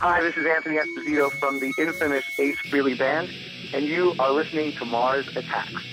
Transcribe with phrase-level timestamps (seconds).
[0.00, 3.28] Hi, this is Anthony Esposito from the infamous Ace Frehley Band,
[3.74, 5.84] and you are listening to Mars Attacks.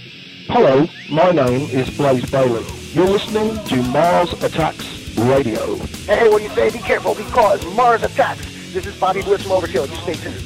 [0.47, 2.65] Hello, my name is Blaze Bayley.
[2.93, 5.75] You're listening to Mars Attacks Radio.
[6.05, 6.69] Hey, what do you say?
[6.69, 8.45] Be careful because Mars attacks.
[8.71, 9.89] This is Bobby Blitz from Overkill.
[9.89, 10.39] You stay tuned.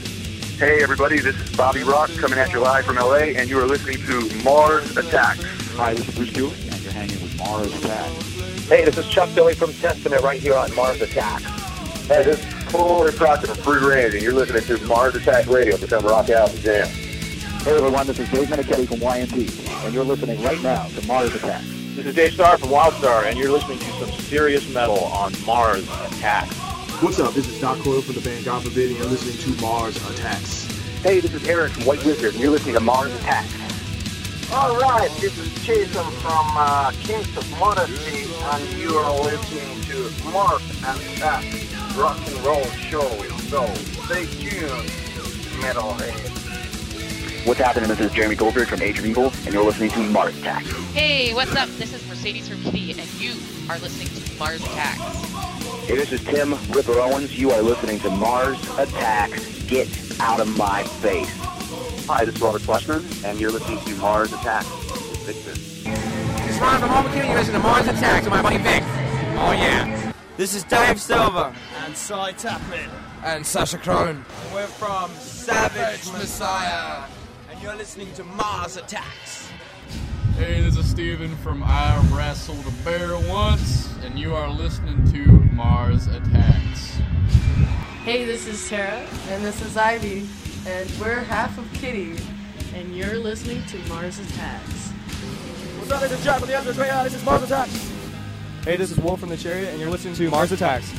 [0.57, 3.67] Hey, everybody, this is Bobby Rock coming at you live from LA, and you are
[3.67, 5.43] listening to Mars Attacks.
[5.75, 8.67] Hi, this is Bruce Stewart, and you're hanging with Mars Attacks.
[8.67, 11.43] Hey, this is Chuck Billy from Testament right here on Mars Attacks.
[12.07, 15.77] Hey, this is Corey Proctor from Free Range, and you're listening to Mars Attack Radio
[15.77, 16.87] to come rock out and jam.
[16.87, 19.49] Hey everyone, this is Dave Meniketti from Y&T,
[19.85, 21.63] and you're listening right now to Mars Attack.
[21.95, 25.83] This is Dave Starr from WildStarr, and you're listening to some serious metal on Mars
[26.05, 26.47] Attack.
[27.01, 27.33] What's up?
[27.33, 30.65] This is Doc Coyle from the band God Forbid, and you're listening to Mars Attacks.
[31.03, 33.60] Hey, this is Eric from White Wizard, and you're listening to Mars Attacks.
[34.53, 40.29] All right, this is Jason from uh, Kings of Modesty, and you are listening to
[40.31, 43.07] Mars Attacks rock and roll show.
[43.47, 43.65] So
[44.05, 44.89] stay tuned,
[45.61, 46.27] metalhead.
[47.47, 47.87] What's happening?
[47.87, 50.69] This is Jeremy Goldberg from Age of Evil, and you're listening to Mars Attacks.
[50.93, 51.69] Hey, what's up?
[51.69, 53.31] This is Mercedes from Kittie, and you
[53.69, 55.01] are listening to Mars Attacks.
[55.87, 57.39] Hey, this is Tim Ripper Owens.
[57.39, 59.63] You are listening to Mars Attacks.
[59.63, 59.87] Get
[60.19, 61.50] out of my face.
[62.13, 65.51] Hi, this is Robert Fleischman, and you're listening to Mars Attacks with Victor.
[66.41, 67.25] This is Ron from Overkill.
[67.25, 68.83] You're listening to Mars Attacks with my buddy Vic.
[69.39, 70.11] Oh, yeah.
[70.35, 71.55] This is Dave Silver.
[71.85, 72.89] And Cy Taplin.
[73.23, 74.17] And Sasha Cronin.
[74.17, 77.07] And we're from Savage Messiah.
[77.49, 79.49] And you're listening to Mars Attacks.
[80.35, 85.25] Hey, this is Steven from I Wrestled a Bear Once, and you are listening to
[85.53, 86.97] Mars Attacks.
[88.03, 90.27] Hey, this is Sarah, and this is Ivy,
[90.67, 92.15] and we're half of Kittie,
[92.75, 94.89] and you're listening to Mars Attacks.
[95.79, 97.03] What's up, this is Jack from the Endless Radar.
[97.03, 97.91] This is Mars Attacks.
[98.63, 100.93] Hey, this is Wolf from the Chariot, and you're listening to Mars Attacks.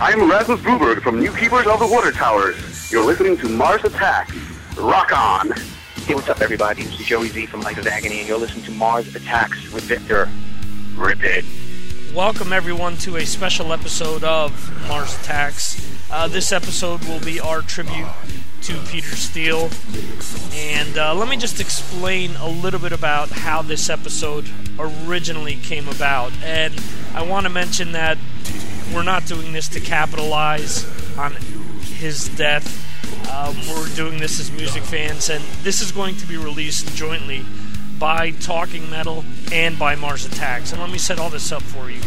[0.00, 2.90] I'm Rasmus Gruberg from New Keepers of the Water Towers.
[2.90, 4.34] You're listening to Mars Attacks.
[4.76, 5.52] Rock on!
[6.06, 6.82] Hey, what's up, everybody?
[6.82, 9.84] This is Joey Z from Life of Agony, and you're listening to Mars Attacks with
[9.84, 10.28] Victor.
[10.96, 11.44] Rip it.
[12.12, 15.86] Welcome, everyone, to a special episode of Mars Attacks.
[16.10, 18.08] Uh, this episode will be our tribute
[18.62, 19.70] to Peter Steele.
[20.52, 24.48] And uh, let me just explain a little bit about how this episode
[24.78, 26.32] originally came about.
[26.42, 26.74] And
[27.14, 28.18] I want to mention that
[28.94, 30.86] we're not doing this to capitalize
[31.18, 31.32] on
[31.80, 32.84] his death.
[33.30, 37.44] Um, we're doing this as music fans, and this is going to be released jointly
[37.98, 40.72] by Talking Metal and by Mars Attacks.
[40.72, 42.00] And let me set all this up for you.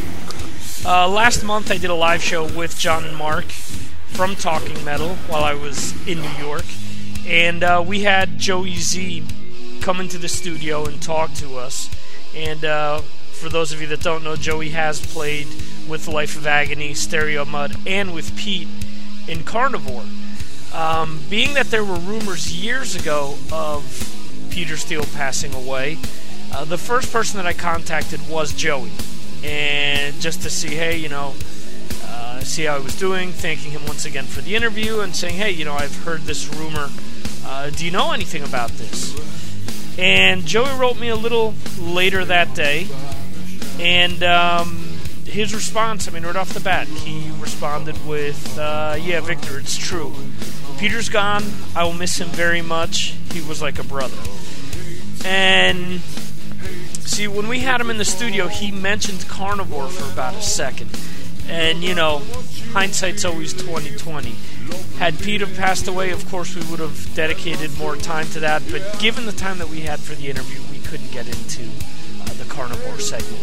[0.83, 3.45] Uh, last month, I did a live show with John and Mark
[4.13, 6.65] from Talking Metal while I was in New York,
[7.25, 9.23] and uh, we had Joey Z
[9.81, 11.89] come into the studio and talk to us.
[12.35, 15.47] And uh, for those of you that don't know, Joey has played
[15.87, 18.67] with Life of Agony, Stereo Mud, and with Pete
[19.27, 20.05] in Carnivore.
[20.73, 25.97] Um, being that there were rumors years ago of Peter Steele passing away,
[26.53, 28.91] uh, the first person that I contacted was Joey,
[29.43, 31.33] and just to see, hey, you know,
[32.05, 35.35] uh, see how he was doing, thanking him once again for the interview, and saying,
[35.35, 36.89] hey, you know, I've heard this rumor.
[37.45, 39.17] Uh, do you know anything about this?
[39.97, 42.87] And Joey wrote me a little later that day,
[43.79, 44.91] and um,
[45.25, 49.77] his response, I mean, right off the bat, he responded with, uh, yeah, Victor, it's
[49.77, 50.13] true.
[50.77, 51.43] Peter's gone.
[51.75, 53.15] I will miss him very much.
[53.31, 54.17] He was like a brother.
[55.23, 60.41] And see, when we had him in the studio, he mentioned Carnivore for about a
[60.41, 60.89] second.
[61.51, 62.21] And you know,
[62.71, 64.35] hindsight's always 2020.
[64.97, 68.63] Had Peter passed away, of course, we would have dedicated more time to that.
[68.71, 71.63] But given the time that we had for the interview, we couldn't get into
[72.21, 73.37] uh, the Carnivore segment.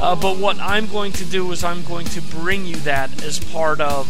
[0.00, 3.38] Uh, but what I'm going to do is I'm going to bring you that as
[3.38, 4.06] part of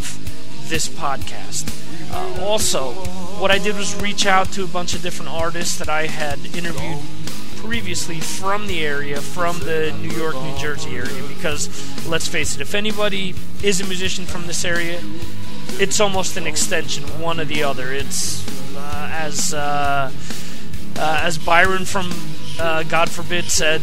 [0.69, 1.67] this podcast.
[2.13, 2.93] Uh, also,
[3.41, 6.39] what I did was reach out to a bunch of different artists that I had
[6.55, 7.01] interviewed
[7.61, 11.69] previously from the area, from the New York, New Jersey area, because
[12.07, 15.01] let's face it, if anybody is a musician from this area,
[15.79, 17.93] it's almost an extension, one or the other.
[17.93, 18.47] It's
[18.77, 20.11] uh, as uh,
[20.97, 22.11] uh, as Byron from
[22.59, 23.83] uh, God Forbid said,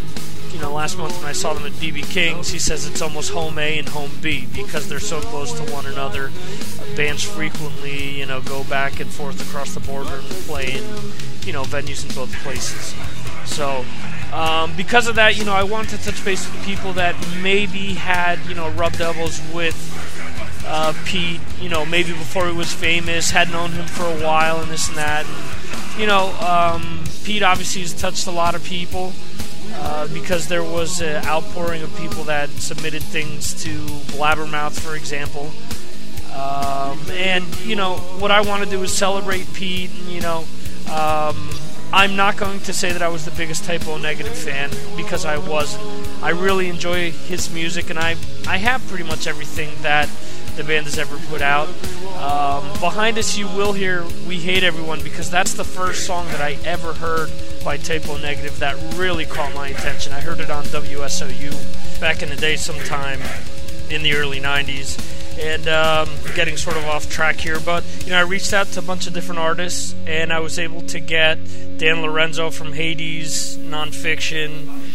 [0.53, 3.31] you know, last month when I saw them at BB King's, he says it's almost
[3.31, 6.31] home A and home B because they're so close to one another.
[6.95, 10.83] Bands frequently, you know, go back and forth across the border and play in,
[11.45, 12.95] you know, venues in both places.
[13.47, 13.85] So,
[14.33, 17.94] um, because of that, you know, I want to touch base with people that maybe
[17.94, 19.75] had, you know, rubbed elbows with
[20.65, 24.59] uh, Pete, you know, maybe before he was famous, had known him for a while
[24.59, 25.25] and this and that.
[25.25, 29.13] And, you know, um, Pete obviously has touched a lot of people.
[29.79, 33.69] Uh, because there was an outpouring of people that submitted things to
[34.15, 35.51] Blabbermouth, for example.
[36.33, 39.91] Um, and you know what I want to do is celebrate Pete.
[39.91, 40.45] And, you know,
[40.91, 41.50] um,
[41.94, 45.25] I'm not going to say that I was the biggest Type O Negative fan because
[45.25, 45.84] I wasn't.
[46.22, 48.16] I really enjoy his music, and I
[48.48, 50.10] I have pretty much everything that
[50.57, 51.69] the band has ever put out.
[52.18, 56.42] Um, behind us, you will hear "We Hate Everyone" because that's the first song that
[56.42, 57.31] I ever heard
[57.63, 60.12] by Type O Negative that really caught my attention.
[60.12, 63.22] I heard it on WSOU back in the day, sometime
[63.89, 67.60] in the early '90s and um, getting sort of off track here.
[67.60, 70.60] But you know, I reached out to a bunch of different artists, and I was
[70.60, 71.38] able to get
[71.78, 74.94] Dan Lorenzo from Hades, Nonfiction,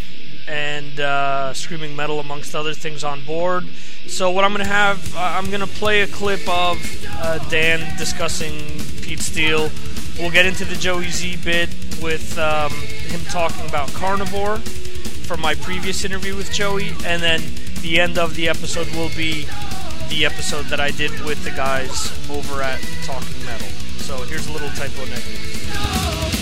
[0.49, 3.65] and uh, Screaming Metal, amongst other things, on board.
[4.09, 8.55] So what I'm to have, uh, I'm to play a clip of uh, Dan discussing
[9.03, 9.71] Pete Steele.
[10.19, 11.71] We'll get into the Joey Z bit
[12.03, 17.41] with um, him talking about Carnivore from my previous interview with Joey, and then
[17.81, 19.47] the end of the episode will be
[20.09, 23.69] the episode that I did with the guys over at Talking Metal.
[23.99, 26.42] So here's a little Type O Negative.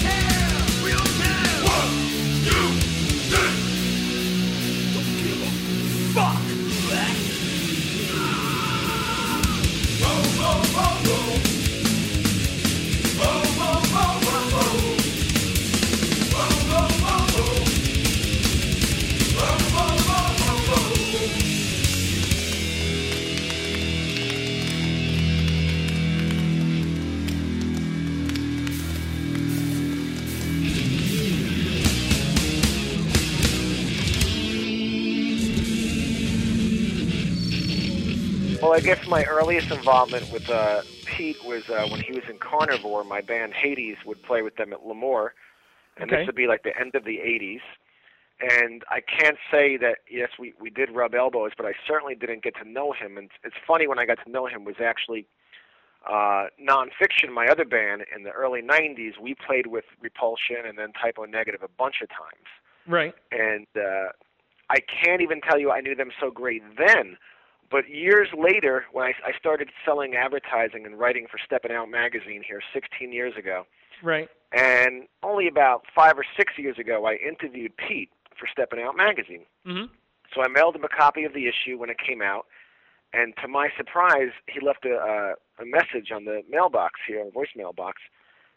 [38.70, 42.38] Well, I guess my earliest involvement with uh, Pete was uh, when he was in
[42.38, 43.02] Carnivore.
[43.02, 45.34] My band Hades would play with them at L'Amour,
[45.96, 46.20] and Okay.
[46.20, 47.62] this would be like the end of the '80s.
[48.40, 52.44] And I can't say that yes, we we did rub elbows, but I certainly didn't
[52.44, 53.18] get to know him.
[53.18, 55.26] And it's funny when I got to know him was actually
[56.08, 57.32] uh, nonfiction.
[57.34, 61.24] My other band in the early '90s, we played with Repulsion and then Type O
[61.24, 62.46] Negative a bunch of times
[62.86, 63.16] Right.
[63.32, 64.10] and uh,
[64.70, 67.16] I can't even tell you I knew them so great then.
[67.70, 72.42] But years later, when I, I started selling advertising and writing for Steppin' Out magazine
[72.46, 73.64] here 16 years ago,
[74.02, 74.28] Right.
[74.52, 79.44] and only about five or six years ago, I interviewed Pete for Steppin' Out magazine.
[79.64, 79.84] hmm
[80.34, 82.46] So I mailed him a copy of the issue when it came out,
[83.12, 87.30] and to my surprise, he left a, a, a message on the mailbox here, a
[87.30, 88.00] voicemail box,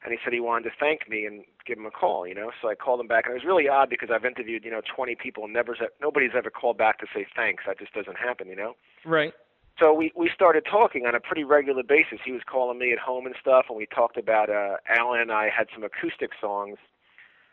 [0.04, 2.52] and he said he wanted to thank me and give him a call, you know.
[2.62, 4.82] So I called him back, and it was really odd because I've interviewed, you know,
[4.96, 7.64] 20 people, and never nobody's ever called back to say thanks.
[7.66, 8.76] That just doesn't happen, you know.
[9.06, 9.34] Right.
[9.80, 12.20] So we we started talking on a pretty regular basis.
[12.24, 15.32] He was calling me at home and stuff, and we talked about uh, Alan and
[15.32, 16.78] I had some acoustic songs,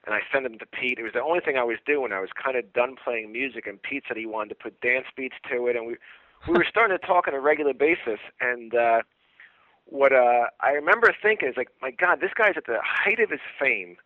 [0.04, 0.98] and I sent them to Pete.
[0.98, 2.12] It was the only thing I was doing.
[2.12, 5.06] I was kind of done playing music, and Pete said he wanted to put dance
[5.16, 5.96] beats to it, and we
[6.48, 8.20] we were starting to talk on a regular basis.
[8.40, 9.02] And uh,
[9.90, 13.30] what uh, I remember thinking is like, my God, this guy's at the height of
[13.30, 13.96] his fame,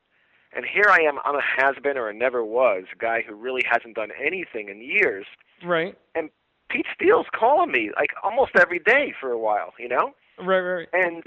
[0.55, 1.19] and here I am.
[1.25, 4.81] I'm a has-been or a never was, a guy who really hasn't done anything in
[4.81, 5.27] years.
[5.65, 5.97] Right.
[6.15, 6.31] And
[6.71, 10.13] Pete Steele's calling me like almost every day for a while, you know.
[10.39, 10.61] Right.
[10.61, 10.89] Right.
[10.93, 11.23] And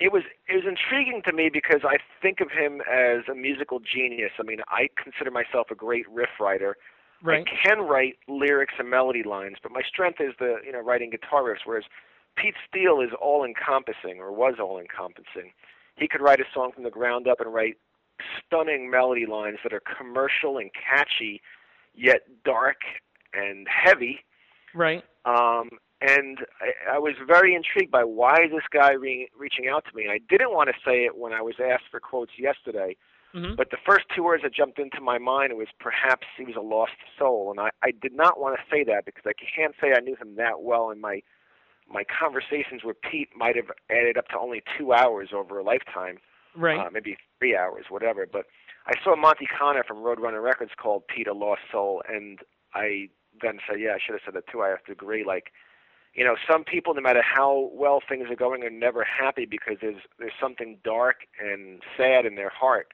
[0.00, 3.80] it was it was intriguing to me because I think of him as a musical
[3.80, 4.32] genius.
[4.38, 6.76] I mean, I consider myself a great riff writer.
[7.22, 7.44] Right.
[7.46, 11.10] I can write lyrics and melody lines, but my strength is the you know writing
[11.10, 11.64] guitar riffs.
[11.64, 11.84] Whereas
[12.40, 15.52] Pete Steele is all encompassing, or was all encompassing.
[15.96, 17.76] He could write a song from the ground up and write
[18.38, 21.40] stunning melody lines that are commercial and catchy,
[21.94, 22.76] yet dark
[23.32, 24.20] and heavy.
[24.74, 25.04] Right.
[25.24, 25.70] Um,
[26.00, 29.96] and I, I was very intrigued by why is this guy re- reaching out to
[29.96, 30.04] me.
[30.04, 32.96] And I didn't want to say it when I was asked for quotes yesterday,
[33.34, 33.56] Mhm.
[33.56, 36.60] but the first two words that jumped into my mind was perhaps he was a
[36.60, 39.92] lost soul, and I, I did not want to say that because I can't say
[39.92, 41.20] I knew him that well, and my
[41.88, 46.18] my conversations with Pete might have added up to only two hours over a lifetime,
[46.54, 46.78] Right.
[46.78, 48.26] uh, maybe three hours, whatever.
[48.26, 48.46] But
[48.86, 52.40] I saw Monte Conner from Roadrunner Records called Pete a lost soul, and
[52.74, 53.08] I
[53.40, 54.62] then said, yeah, I should have said that too.
[54.62, 55.24] I have to agree.
[55.24, 55.52] Like,
[56.14, 59.76] you know, some people, no matter how well things are going, are never happy because
[59.80, 62.88] there's there's something dark and sad in their heart,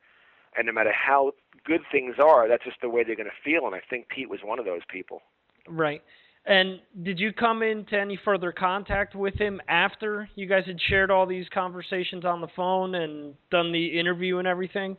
[0.56, 1.32] and no matter how
[1.64, 3.66] good things are, that's just the way they're going to feel.
[3.66, 5.22] And I think Pete was one of those people.
[5.66, 6.02] Right.
[6.46, 11.10] And did you come into any further contact with him after you guys had shared
[11.10, 14.96] all these conversations on the phone and done the interview and everything?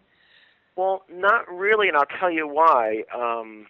[0.76, 3.04] Well, not really, and I'll tell you why.
[3.16, 3.68] Um,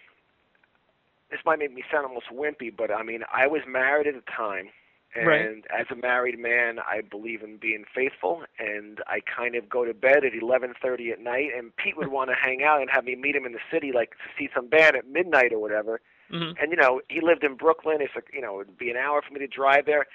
[1.29, 4.31] this might make me sound almost wimpy, but I mean, I was married at the
[4.31, 4.69] time,
[5.13, 5.65] and Right.
[5.69, 9.93] as a married man, I believe in being faithful, and I kind of go to
[9.93, 13.15] bed at 11:30 at night, and Pete would want to hang out and have me
[13.15, 15.99] meet him in the city, like to see some band at midnight or whatever.
[16.31, 16.55] Mhm.
[16.61, 17.97] And you know, he lived in Brooklyn.
[18.01, 20.07] It's like you know, it'd be an hour for me to drive there.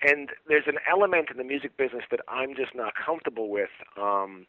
[0.00, 3.70] and there's an element in the music business that I'm just not comfortable with.
[3.96, 4.46] Um,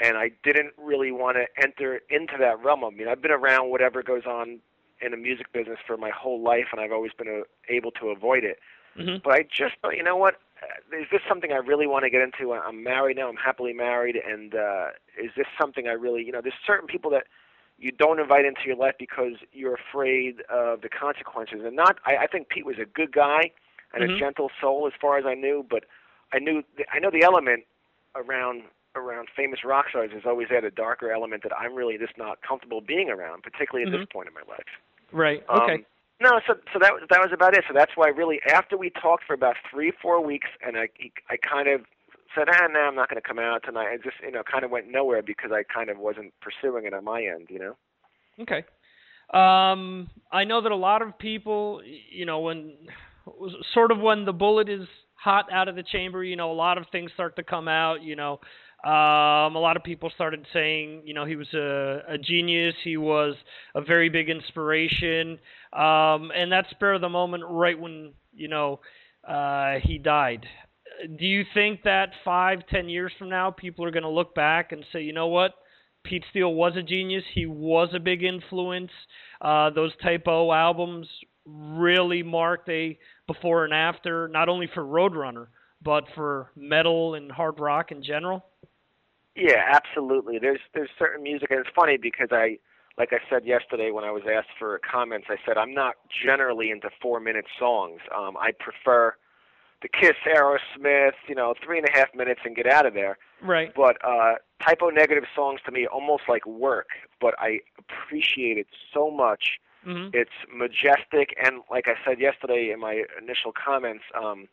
[0.00, 2.84] and I didn't really want to enter into that realm.
[2.84, 4.60] I mean, I've been around whatever goes on
[5.00, 8.08] in the music business for my whole life, and I've always been uh, able to
[8.10, 8.58] avoid it.
[8.96, 9.16] Mm-hmm.
[9.24, 10.34] But I just thought, you know what?
[10.62, 12.52] Uh, this something I really want to get into?
[12.52, 13.28] I'm married now.
[13.28, 14.88] I'm happily married, and uh,
[15.20, 17.24] is this something I really, you know, there's certain people that
[17.78, 21.60] you don't invite into your life because you're afraid of the consequences.
[21.64, 23.52] And not, I, I think Pete was a good guy
[23.94, 24.16] and Mhm.
[24.16, 25.84] a gentle soul as far as I knew, but
[26.32, 27.64] I knew, the, I know the element
[28.14, 28.64] around
[28.96, 32.42] around famous rock stars has always had a darker element that I'm really just not
[32.42, 34.10] comfortable being around, particularly at this Mhm.
[34.10, 34.66] point in my life.
[35.12, 35.44] Right.
[35.48, 35.84] Um, Okay.
[36.20, 37.64] No, so so that was that was about it.
[37.68, 40.88] So that's why really after we talked for about three four weeks, and I
[41.30, 41.82] I kind of
[42.34, 43.88] said, ah, no, I'm not going to come out tonight.
[43.92, 46.94] I just you know kind of went nowhere because I kind of wasn't pursuing it
[46.94, 47.76] on my end, you know.
[48.40, 48.64] Okay.
[49.32, 52.72] Um, I know that a lot of people, you know, when
[53.74, 56.78] sort of when the bullet is hot out of the chamber, you know, a lot
[56.78, 58.02] of things start to come out.
[58.02, 58.40] You know,
[58.84, 62.74] um, a lot of people started saying, you know, he was a, a genius.
[62.84, 63.34] He was
[63.74, 65.38] a very big inspiration.
[65.72, 68.80] Um, and that spur of the moment, right when you know
[69.26, 70.46] uh, he died.
[71.18, 74.72] Do you think that five, ten years from now, people are going to look back
[74.72, 75.52] and say, you know what?
[76.04, 77.24] Pete Steele was a genius.
[77.34, 78.90] He was a big influence.
[79.40, 81.06] Uh, those Type O albums
[81.46, 85.48] really marked a before and after, not only for Roadrunner,
[85.82, 88.44] but for metal and hard rock in general.
[89.36, 90.38] Yeah, absolutely.
[90.40, 92.58] There's there's certain music, and it's funny because I,
[92.98, 96.70] like I said yesterday when I was asked for comments, I said I'm not generally
[96.70, 98.00] into four minute songs.
[98.16, 99.14] Um, I prefer
[99.82, 103.18] the Kiss, Aerosmith, you know, three and a half minutes and get out of there.
[103.42, 103.72] Right.
[103.74, 106.88] But uh, Type O Negative songs to me almost like work,
[107.20, 109.58] but I appreciate it so much.
[109.86, 110.10] Mm-hmm.
[110.12, 114.48] It's majestic, and like I said yesterday in my initial comments, um,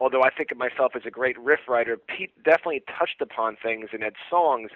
[0.00, 3.90] although I think of myself as a great riff writer, Pete definitely touched upon things
[3.92, 4.70] and had songs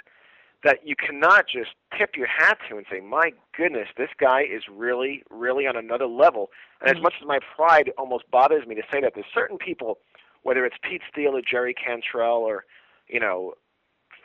[0.65, 4.62] that you cannot just tip your hat to and say, "My goodness, this guy is
[4.69, 6.50] really, really on another level."
[6.81, 9.99] And as much as my pride almost bothers me to say that, there's certain people,
[10.43, 12.65] whether it's Pete Steele or Jerry Cantrell or
[13.09, 13.55] you know,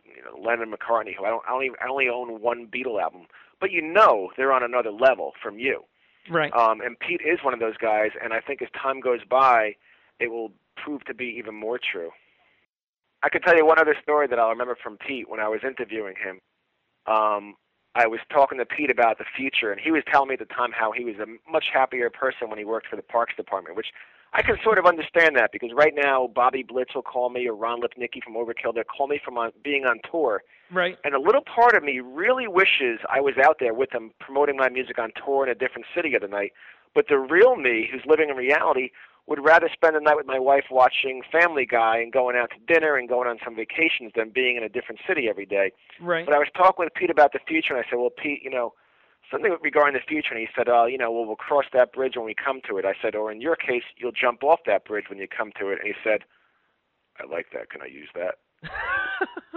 [0.05, 3.01] you know Lennon McCartney, who I don't, I don't even, I only own one Beatle
[3.01, 3.27] album,
[3.59, 5.83] but you know they're on another level from you.
[6.29, 6.53] Right.
[6.53, 9.75] Um, and Pete is one of those guys, and I think as time goes by,
[10.19, 12.11] it will prove to be even more true.
[13.23, 15.61] I could tell you one other story that I'll remember from Pete when I was
[15.63, 16.39] interviewing him.
[17.07, 17.55] Um,
[17.95, 20.53] I was talking to Pete about the future, and he was telling me at the
[20.53, 23.77] time how he was a much happier person when he worked for the Parks Department,
[23.77, 23.87] which
[24.33, 27.55] I can sort of understand that because right now Bobby Blitz will call me or
[27.55, 28.73] Ron Lipnicki from Overkill.
[28.73, 30.41] They'll call me from on, being on tour.
[30.71, 30.97] Right.
[31.03, 34.57] And a little part of me really wishes I was out there with them promoting
[34.57, 36.51] my music on tour in a different city of the night.
[36.95, 38.89] But the real me, who's living in reality,
[39.27, 42.73] would rather spend the night with my wife watching Family Guy and going out to
[42.73, 45.71] dinner and going on some vacations than being in a different city every day.
[46.01, 46.25] Right.
[46.25, 48.49] But I was talking with Pete about the future, and I said, "Well, Pete, you
[48.49, 48.73] know,
[49.31, 52.13] something regarding the future." And he said, "Oh, you know, well, we'll cross that bridge
[52.17, 54.83] when we come to it." I said, "Or in your case, you'll jump off that
[54.85, 56.25] bridge when you come to it." And he said,
[57.17, 57.69] "I like that.
[57.69, 58.35] Can I use that?"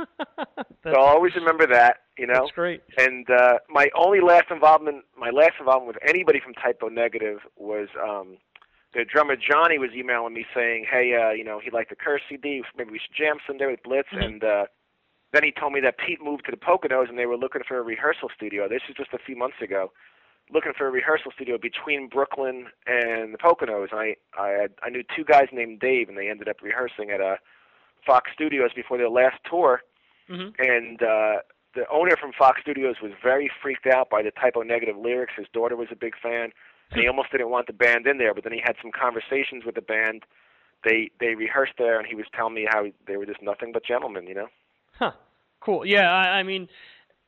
[0.83, 2.43] so I'll always remember that, you know.
[2.43, 2.83] That's great.
[2.99, 7.39] And uh, my only last involvement, my last involvement with anybody from Type O Negative
[7.57, 8.39] was um,
[8.97, 12.23] the drummer Johnny was emailing me saying, "Hey, uh, you know, he'd like the Curse
[12.29, 12.63] CD.
[12.77, 14.25] Maybe we should jam some someday with Blitz." Mhm.
[14.25, 14.67] And uh,
[15.33, 17.79] then he told me that Pete moved to the Poconos and they were looking for
[17.79, 18.69] a rehearsal studio.
[18.69, 19.93] This is just a few months ago.
[20.51, 23.91] Looking for a rehearsal studio between Brooklyn and the Poconos.
[23.93, 27.11] And I I, had, I knew two guys named Dave, and they ended up rehearsing
[27.11, 27.39] at a
[28.07, 29.83] Fox Studios before their last tour
[30.29, 30.61] Mm-hmm.
[30.61, 31.37] and uh,
[31.77, 35.35] the owner from Fox Studios was very freaked out by the Type O Negative lyrics.
[35.37, 36.51] His daughter was a big fan,
[36.91, 38.35] and he almost didn't want the band in there.
[38.35, 40.23] But then he had some conversations with the band.
[40.85, 43.85] They they rehearsed there, and he was telling me how they were just nothing but
[43.85, 44.49] gentlemen, you know.
[44.99, 45.13] Huh.
[45.61, 45.85] Cool.
[45.85, 46.69] Yeah, I, I mean,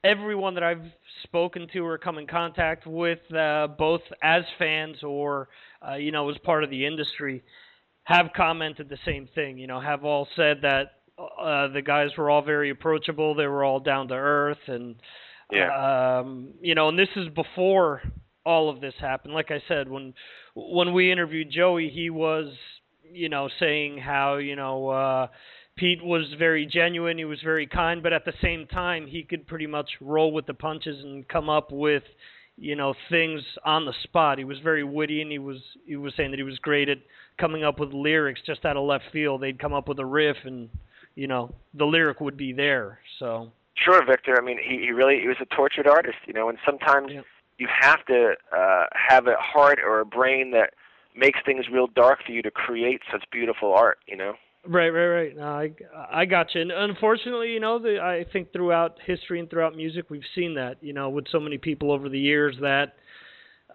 [0.04, 0.84] everyone that I've
[1.24, 5.48] spoken to or come in contact with, uh, both as fans or
[5.86, 7.42] uh, you know as part of the industry,
[8.04, 9.58] have commented the same thing.
[9.58, 13.34] You know, have all said that uh, the guys were all very approachable.
[13.34, 14.94] They were all down to earth, and
[15.50, 16.20] Yeah.
[16.20, 18.02] um, you know, and this is before
[18.48, 19.34] all of this happened.
[19.34, 20.14] Like I said, when
[20.54, 22.52] when we interviewed Joey, he was
[23.12, 24.88] you know saying how you know.
[24.88, 25.26] uh
[25.76, 27.18] Pete was very genuine.
[27.18, 30.44] He was very kind, but at the same time, he could pretty much roll with
[30.44, 32.02] the punches and come up with,
[32.56, 34.38] you know, things on the spot.
[34.38, 36.98] He was very witty, and he was he was saying that he was great at
[37.38, 39.40] coming up with lyrics just out of left field.
[39.40, 40.68] They'd come up with a riff, and
[41.14, 42.98] you know, the lyric would be there.
[43.20, 43.52] So
[43.84, 44.34] Sure, Victor.
[44.36, 47.12] I mean, he, he really he was a tortured artist, you know, and sometimes
[47.58, 50.74] you have to uh, have a heart or a brain that
[51.14, 53.98] makes things real dark for you to create such beautiful art.
[54.06, 54.34] You know.
[54.66, 55.36] Right, right, right.
[55.36, 55.72] No, I
[56.10, 56.62] I got you.
[56.62, 60.76] And unfortunately, you know, the, I think throughout history and throughout music, we've seen that.
[60.80, 62.94] You know, with so many people over the years that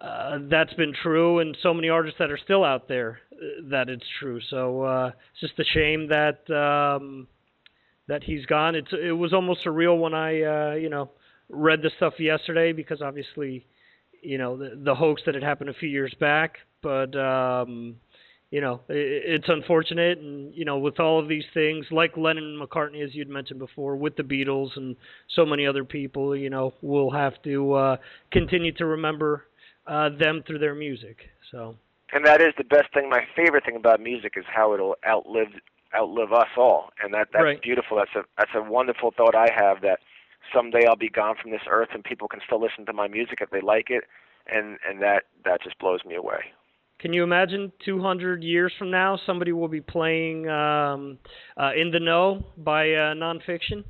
[0.00, 3.88] uh, that's been true, and so many artists that are still out there uh, that
[3.88, 4.40] it's true.
[4.50, 7.26] So uh, it's just a shame that um,
[8.08, 8.74] that he's gone.
[8.74, 11.10] It's it was almost surreal when I uh, you know
[11.48, 13.66] read the stuff yesterday because obviously
[14.24, 17.14] you know the, the hoax that had happened a few years back, but.
[17.16, 17.96] Um,
[18.50, 22.62] you know, it's unfortunate, and you know, with all of these things, like Lennon and
[22.62, 24.94] McCartney, as you'd mentioned before, with the Beatles and
[25.34, 27.96] so many other people, you know, we'll have to uh,
[28.30, 29.46] continue to remember
[29.88, 31.16] uh, them through their music.
[31.50, 31.74] So.
[32.12, 33.10] And that is the best thing.
[33.10, 35.48] My favorite thing about music is how it'll outlive
[35.92, 37.60] outlive us all, and that that's right.
[37.60, 37.96] beautiful.
[37.96, 39.98] That's a that's a wonderful thought I have that
[40.52, 43.38] someday I'll be gone from this earth, and people can still listen to my music
[43.40, 44.04] if they like it,
[44.46, 46.40] and and that that just blows me away.
[47.00, 51.18] Can you imagine 200 years from now, somebody will be playing um,
[51.56, 53.84] uh, "In the Know" by uh, nonfiction?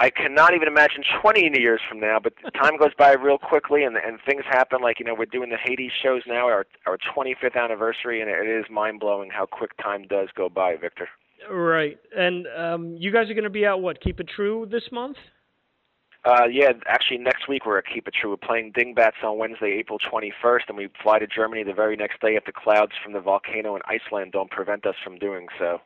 [0.00, 3.96] I cannot even imagine 20 years from now, but time goes by real quickly, and
[3.96, 4.80] and things happen.
[4.82, 8.48] Like you know, we're doing the Hades shows now, our our 25th anniversary, and it
[8.48, 11.08] is mind blowing how quick time does go by, Victor.
[11.50, 14.00] Right, and um, you guys are going to be out what?
[14.00, 15.16] Keep it true this month.
[16.24, 18.30] Uh, yeah, actually, next week we're at Keep It True.
[18.30, 22.20] We're playing Dingbatz on Wednesday, April 21st, and we fly to Germany the very next
[22.20, 25.80] day if the clouds from the volcano in Iceland don't prevent us from doing so.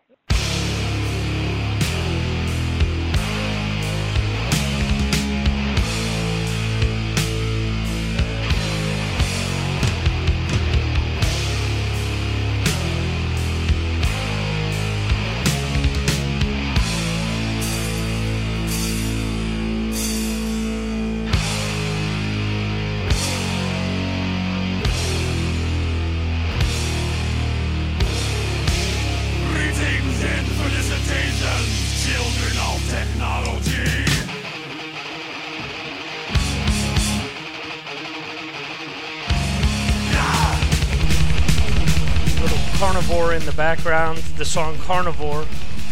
[43.97, 45.47] The the song Carnivore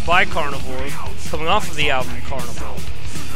[0.06, 0.88] by Carnivore,
[1.30, 2.76] coming off of the album Carnivore.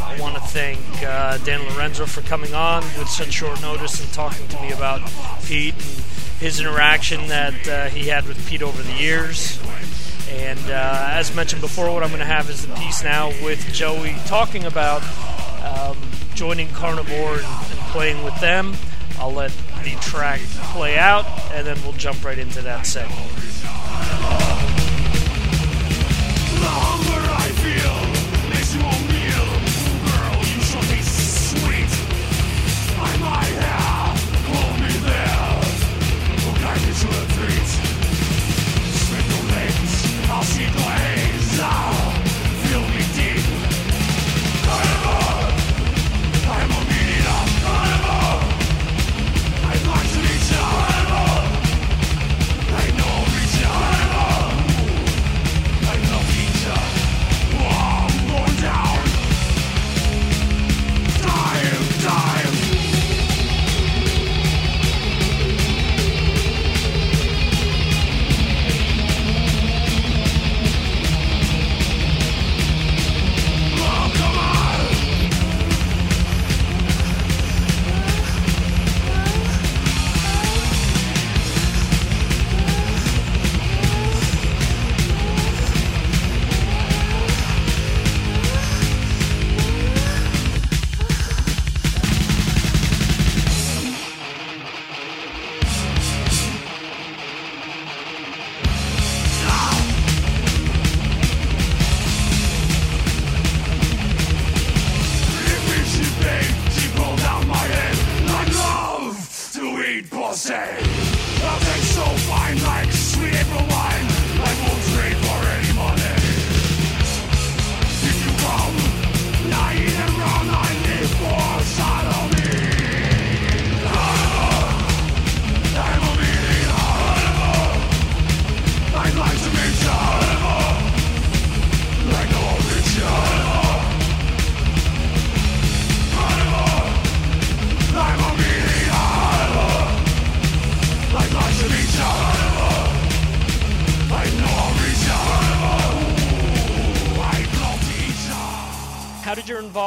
[0.02, 4.12] I want to thank uh, Dan Lorenzo for coming on with such short notice and
[4.12, 5.00] talking to me about
[5.44, 6.04] Pete and
[6.38, 9.58] his interaction that uh, he had with Pete over the years.
[10.30, 13.72] And uh, as mentioned before, what I'm going to have is the piece now with
[13.72, 15.02] Joey talking about
[15.64, 15.96] um,
[16.34, 18.74] joining Carnivore and, and playing with them.
[19.18, 19.52] I'll let
[19.82, 20.40] the track
[20.72, 23.18] play out, and then we'll jump right into that segment.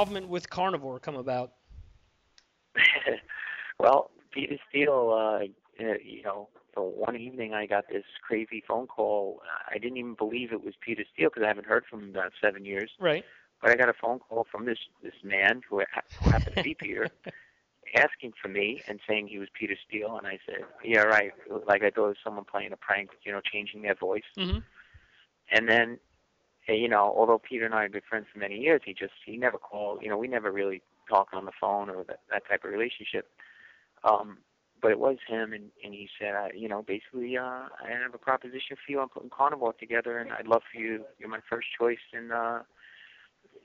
[0.02, 1.54] Involvement with Carnivore come about?
[3.80, 5.46] well, Peter Steele, uh,
[6.04, 9.42] you know, so one evening I got this crazy phone call.
[9.70, 12.16] I didn't even believe it was Peter Steele because I haven't heard from him in
[12.16, 12.90] about seven years.
[13.00, 13.24] Right.
[13.62, 15.84] But I got a phone call from this this man who,
[16.24, 17.10] who happened to be Peter,
[17.96, 21.32] asking for me and saying he was Peter Steele, and I said, "Yeah, right."
[21.68, 24.24] Like I thought it was someone playing a prank, you know, changing their voice.
[24.40, 24.60] Mm-hmm.
[25.52, 26.00] And then,
[26.67, 29.38] you know, although Peter and I have been friends for many years, he just he
[29.38, 30.02] never called.
[30.02, 33.28] You know, we never really talked on the phone or that that type of relationship.
[34.04, 34.38] Um,
[34.82, 38.13] but it was him, and and he said, uh, you know, basically, uh, I have
[38.13, 39.00] a proposition for you.
[39.00, 41.06] I'm putting Carnivore together, and I'd love for you.
[41.19, 42.62] You're my first choice in uh,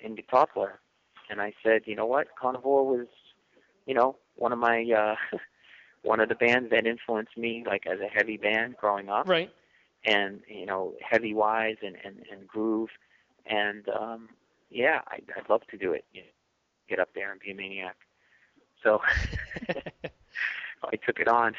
[0.01, 0.81] in player.
[1.29, 3.07] And I said, you know what, Carnivore was,
[3.87, 5.17] you know, one of my uh,
[6.03, 9.51] one of the bands that influenced me, like as a heavy band growing up Right.
[10.05, 12.91] And you know heavy wise and and, and groove.
[13.47, 14.29] And um
[14.71, 16.05] yeah I'd, I'd love to do it.
[16.13, 16.27] You know,
[16.89, 17.97] get up there and be a maniac.
[18.83, 19.01] So
[20.85, 21.55] I took it on.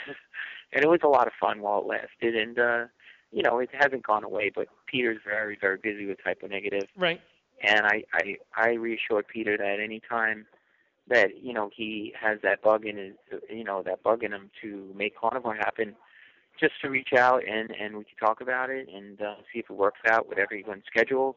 [0.74, 2.36] And it was a lot of fun while it lasted.
[2.36, 2.86] And uh
[3.32, 6.88] you know it hasn't gone away but Peter's very very busy with Type O Negative.
[6.96, 7.20] Right.
[7.62, 10.46] and I I I reassured Peter that any time
[11.10, 13.14] that you know he has that bug in his
[13.50, 15.96] you know that bug in him to make carnivore happen
[16.60, 19.70] just to reach out and and we could talk about it and uh, see if
[19.70, 21.36] it works out with everyone's schedules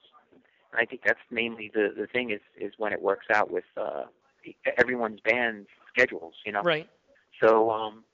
[0.73, 3.65] and I think that's mainly the the thing is is when it works out with
[3.77, 4.05] uh
[4.79, 6.89] everyone's band schedules you know Right.
[7.43, 8.05] so um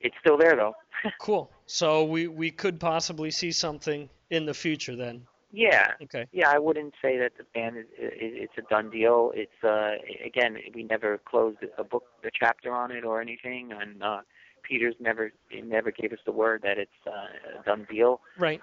[0.00, 0.74] it's still there though
[1.20, 1.50] Cool.
[1.66, 5.26] So we we could possibly see something in the future then.
[5.52, 5.92] Yeah.
[6.02, 6.26] Okay.
[6.32, 8.10] Yeah, I wouldn't say that the band is, is
[8.44, 9.30] it's a done deal.
[9.34, 9.92] It's uh
[10.24, 14.20] again, we never closed a book, a chapter on it or anything, and uh
[14.68, 18.20] Peter's never he never gave us the word that it's uh, a done deal.
[18.38, 18.60] Right.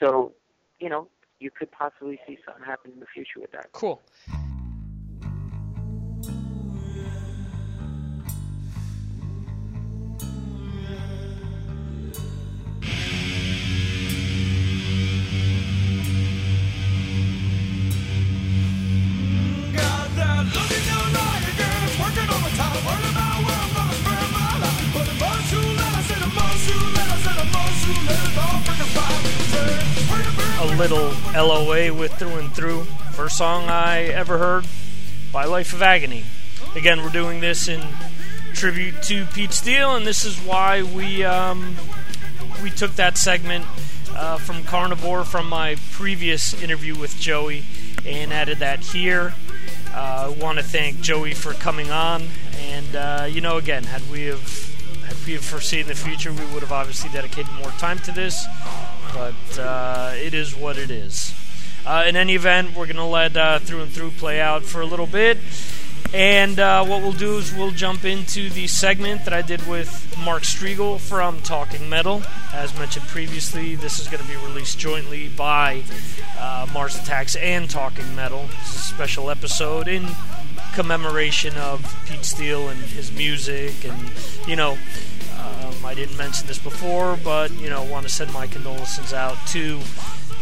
[0.00, 0.32] So,
[0.78, 1.08] you know,
[1.40, 3.72] you could possibly see something happen in the future with that.
[3.72, 4.02] Cool.
[30.76, 32.84] Little LOA with Through and Through.
[33.12, 34.66] First song I ever heard
[35.32, 36.24] by Life of Agony.
[36.74, 37.82] Again, we're doing this in
[38.52, 41.76] tribute to Pete Steele, and this is why we um,
[42.62, 43.64] we took that segment
[44.14, 47.64] uh, from Carnivore from my previous interview with Joey
[48.04, 49.32] and added that here.
[49.94, 54.02] Uh, I want to thank Joey for coming on, and uh, you know, again, had
[54.10, 54.42] we have
[55.06, 58.46] had we have foreseen the future, we would have obviously dedicated more time to this
[59.14, 61.34] but uh, it is what it is.
[61.86, 64.80] Uh, in any event, we're going to let uh, Through and Through play out for
[64.80, 65.38] a little bit.
[66.14, 70.16] And uh, what we'll do is we'll jump into the segment that I did with
[70.24, 72.22] Mark Strigl from Talking Metal.
[72.52, 75.82] As mentioned previously, this is going to be released jointly by
[76.38, 78.46] uh, Mars Attacks and Talking Metal.
[78.60, 80.06] This is a special episode in
[80.74, 84.10] commemoration of Pete Steele and his music and,
[84.46, 84.78] you know,
[85.46, 89.36] um, I didn't mention this before, but you know, want to send my condolences out
[89.48, 89.80] to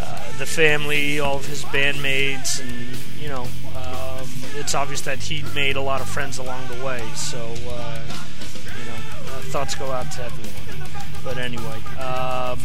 [0.00, 3.42] uh, the family, all of his bandmates, and you know,
[3.76, 7.02] um, it's obvious that he made a lot of friends along the way.
[7.14, 7.38] So
[7.68, 8.02] uh,
[8.78, 10.88] you know, uh, thoughts go out to everyone.
[11.22, 11.80] But anyway.
[11.98, 12.58] Um,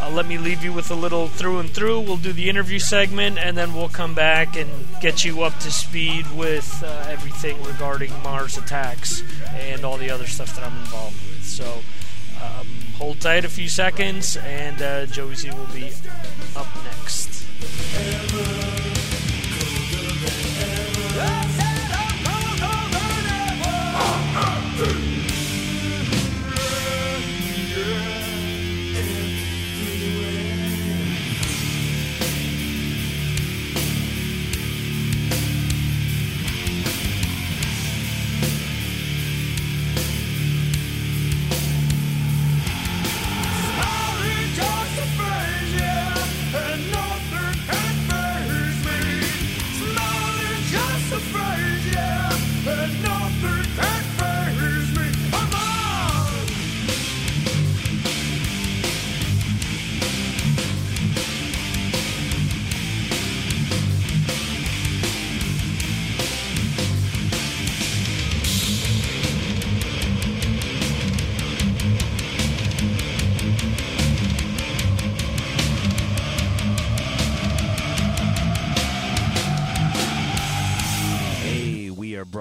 [0.00, 2.00] uh, let me leave you with a little through and through.
[2.00, 5.70] We'll do the interview segment, and then we'll come back and get you up to
[5.70, 9.22] speed with uh, everything regarding Mars attacks
[9.54, 11.44] and all the other stuff that I'm involved with.
[11.44, 11.82] So
[12.42, 15.92] um, hold tight a few seconds, and uh, Joey Z will be
[16.56, 17.44] up next.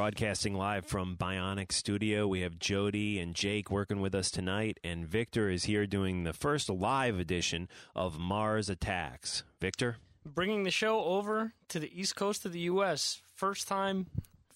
[0.08, 2.30] Broadcasting live from Bionic Studio.
[2.30, 6.32] We have Jody and Jake working with us tonight, and Victor is here doing the
[6.32, 9.44] first live edition of Mars Attacks.
[9.60, 9.98] Victor?
[10.26, 13.20] Bringing the show over to the east coast of the U.S.
[13.36, 14.06] First time.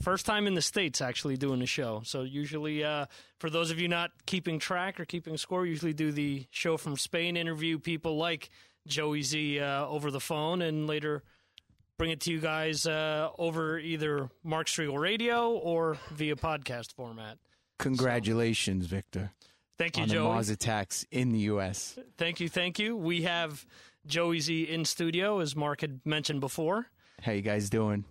[0.01, 2.01] First time in the States actually doing a show.
[2.05, 6.13] So, usually, uh, for those of you not keeping track or keeping score, usually do
[6.13, 8.51] the show from Spain, interview people like
[8.87, 11.23] Joey Z uh, over the phone, and later
[12.01, 17.37] bring it to you guys uh, over either Mark Strigl Radio or via podcast format.
[17.77, 19.29] Congratulations, Victor.
[19.77, 20.17] Thank you, on Joey.
[20.17, 21.99] the Mars attacks in the U.S.
[22.17, 22.97] Thank you, thank you.
[22.97, 23.67] We have
[24.07, 26.87] Joey Z in studio, as Mark had mentioned before.
[27.21, 28.05] How you guys doing?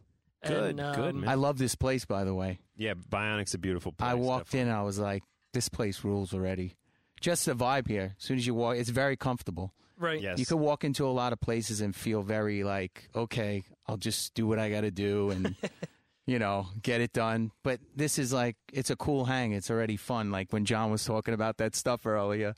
[0.47, 1.29] Good, And, um, good, man.
[1.29, 2.61] I love this place, by the way.
[2.77, 4.09] Yeah, Bionic's a beautiful place.
[4.09, 6.77] I walked in, I was like, "This place rules already."
[7.21, 8.15] Just the vibe here.
[8.17, 9.75] As soon as you walk, it's very comfortable.
[10.01, 10.21] Right.
[10.21, 10.39] Yes.
[10.39, 14.33] You could walk into a lot of places and feel very like, okay, I'll just
[14.35, 15.55] do what I got to do and,
[16.27, 17.53] you know, get it done.
[17.63, 19.53] But this is like, it's a cool hang.
[19.53, 20.31] It's already fun.
[20.31, 22.55] Like when John was talking about that stuff earlier,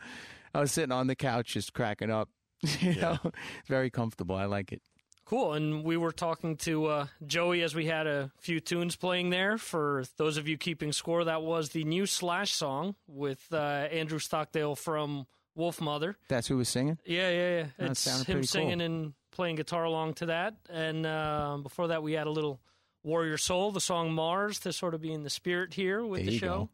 [0.54, 2.28] I was sitting on the couch just cracking up.
[2.80, 4.36] you know, it's very comfortable.
[4.36, 4.80] I like it.
[5.24, 5.54] Cool.
[5.54, 9.58] And we were talking to uh, Joey as we had a few tunes playing there.
[9.58, 14.20] For those of you keeping score, that was the new Slash song with uh, Andrew
[14.20, 16.14] Stockdale from Wolfmother.
[16.28, 16.98] That's who was singing?
[17.04, 17.66] Yeah, yeah, yeah.
[17.78, 18.86] That it's him singing cool.
[18.86, 20.54] and playing guitar along to that.
[20.70, 22.60] And uh, before that, we had a little
[23.02, 26.30] Warrior Soul, the song Mars, to sort of be in the spirit here with There
[26.30, 26.46] the show.
[26.46, 26.70] go.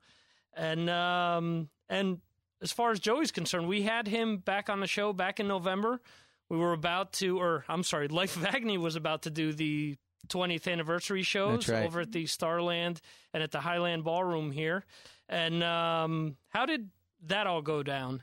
[0.54, 2.20] And um, and
[2.60, 6.00] as far as Joey's concerned, we had him back on the show back in November.
[6.48, 9.96] We were about to, or I'm sorry, Life of Agony was about to do the
[10.28, 11.84] 20th anniversary shows right.
[11.84, 13.00] over at the Starland
[13.32, 14.84] and at the Highline Ballroom here.
[15.28, 16.90] And um, how did
[17.26, 18.22] that all go down?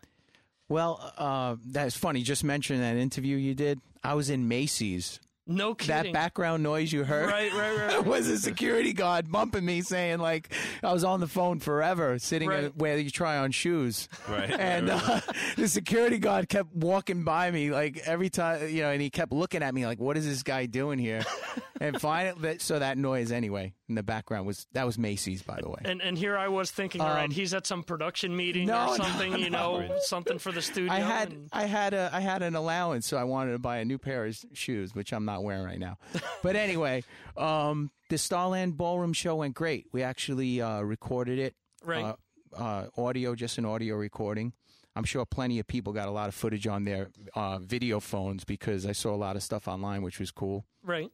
[0.69, 2.23] Well, uh, that's funny.
[2.23, 3.80] Just mentioning that interview you did.
[4.04, 5.19] I was in Macy's.
[5.47, 5.95] No kidding.
[6.12, 8.04] That background noise you heard Right, right, right, right.
[8.06, 10.51] was a security guard bumping me, saying like
[10.82, 12.63] I was on the phone forever, sitting Right.
[12.63, 14.10] at where you try on shoes.
[14.28, 14.49] Right.
[14.60, 15.21] And uh,
[15.56, 19.32] the security guard kept walking by me like every time, you know, and he kept
[19.32, 21.21] looking at me like, "What is this guy doing here?"
[21.81, 25.59] And finally, that- so that noise anyway in the background was that was Macy's, by
[25.61, 25.81] the way.
[25.85, 28.93] And and here I was thinking, all right, Um, he's at some production meeting no,
[28.93, 29.79] or no, something, you no.
[29.81, 30.91] know, something for the studio.
[30.91, 33.77] I had and- I had a I had an allowance, so I wanted to buy
[33.77, 35.97] a new pair of shoes, which I'm not wearing right now.
[36.43, 37.03] but anyway,
[37.38, 39.88] um, the Starland Ballroom show went great.
[39.91, 42.03] We actually uh, recorded it, Right.
[42.03, 42.15] Uh,
[42.57, 44.53] uh, audio, just an audio recording.
[44.95, 48.45] I'm sure plenty of people got a lot of footage on their uh, video phones
[48.45, 50.65] because I saw a lot of stuff online, which was cool.
[50.83, 51.11] right.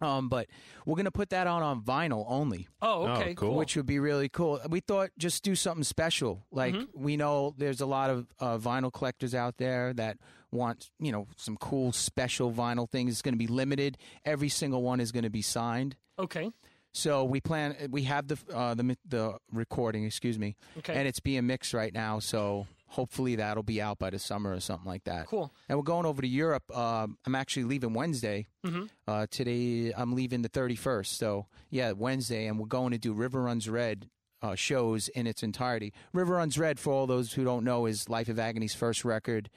[0.00, 0.48] Um, but
[0.84, 2.66] we're gonna put that out on vinyl only.
[2.82, 3.54] Oh, okay, Oh, cool.
[3.56, 4.60] Which would be really cool.
[4.68, 6.44] We thought just do something special.
[6.50, 7.02] Like Mm-hmm.
[7.02, 10.18] we know there's a lot of uh, vinyl collectors out there that
[10.50, 13.12] want you know some cool special vinyl things.
[13.12, 13.96] It's going to be limited.
[14.24, 15.96] Every single one is going to be signed.
[16.18, 16.50] Okay.
[16.92, 17.74] So we plan.
[17.90, 20.04] We have the uh, the the recording.
[20.04, 20.56] Excuse me.
[20.78, 20.94] Okay.
[20.94, 22.18] And it's being mixed right now.
[22.20, 25.26] So hopefully that'll be out by the summer or something like that.
[25.26, 25.52] Cool.
[25.68, 26.64] And we're going over to Europe.
[26.76, 28.46] Um, I'm actually leaving Wednesday.
[28.64, 28.88] Mhm.
[29.06, 31.06] Uh, today I'm leaving the 31st.
[31.18, 34.08] So yeah, Wednesday, and we're going to do River Runs Red.
[34.42, 35.90] Uh, shows in its entirety.
[36.12, 39.48] River Runs Red, for all those who don't know, is Life of Agony's first record.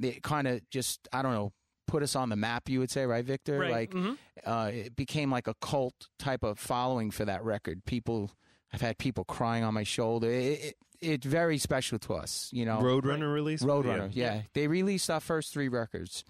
[0.00, 1.52] It kind of just, I don't know,
[1.86, 3.58] put us on the map, you would say, right, Victor?
[3.58, 3.70] Right.
[3.70, 4.16] Like, Mhm.
[4.46, 7.84] uh, it became like a cult type of following for that record.
[7.84, 8.30] People,
[8.72, 10.30] I've had people crying on my shoulder.
[10.30, 12.78] It, it, it's very special to us, you know.
[12.78, 13.62] Roadrunner release?
[13.62, 14.34] Roadrunner, Yeah.
[14.34, 14.42] yeah.
[14.54, 16.24] They released our first three records.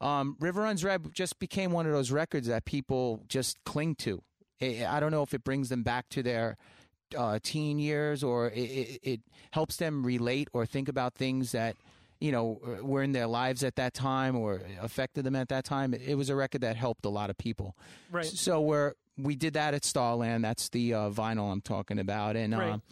[0.00, 4.22] Um, River Runs Red just became one of those records that people just cling to.
[4.60, 6.56] I I don't know if it brings them back to their
[7.16, 9.20] uh, teen years or it, it, it
[9.52, 11.76] helps them relate or think about things that
[12.20, 15.94] you know were in their lives at that time or affected them at that time.
[15.94, 17.76] It, it was a record that helped a lot of people.
[18.10, 18.24] Right.
[18.26, 20.44] So we're we did that at Starland.
[20.44, 22.72] That's the uh, vinyl I'm talking about, and Right.
[22.72, 22.82] um,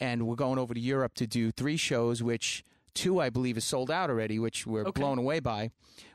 [0.00, 3.64] and we're going over to Europe to do three shows, which two I believe is
[3.64, 5.00] sold out already, which we're Okay.
[5.00, 5.70] blown away by.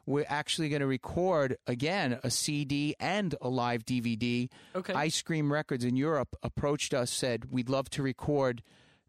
[0.06, 4.50] We're actually going to record again a CD and a live DVD.
[4.76, 4.94] Okay.
[4.94, 8.62] Ice Cream Records in Europe approached us, said we'd love to record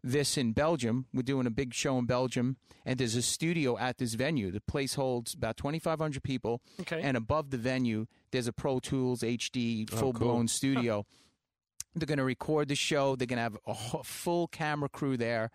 [0.03, 1.07] this in Belgium.
[1.13, 4.51] We're doing a big show in Belgium, and there's a studio at this venue.
[4.51, 7.01] The place holds about 2,500 people, Okay.
[7.01, 10.47] and above the venue, there's a Pro Tools HD Oh, full blown cool.
[10.47, 11.05] studio.
[11.95, 13.15] They're going to record the show.
[13.15, 15.51] They're going to have a full camera crew there.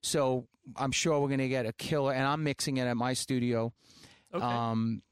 [0.00, 2.12] So I'm sure we're going to get a killer.
[2.12, 3.72] And I'm mixing it at my studio.
[4.34, 4.44] Okay.
[4.44, 5.02] Um,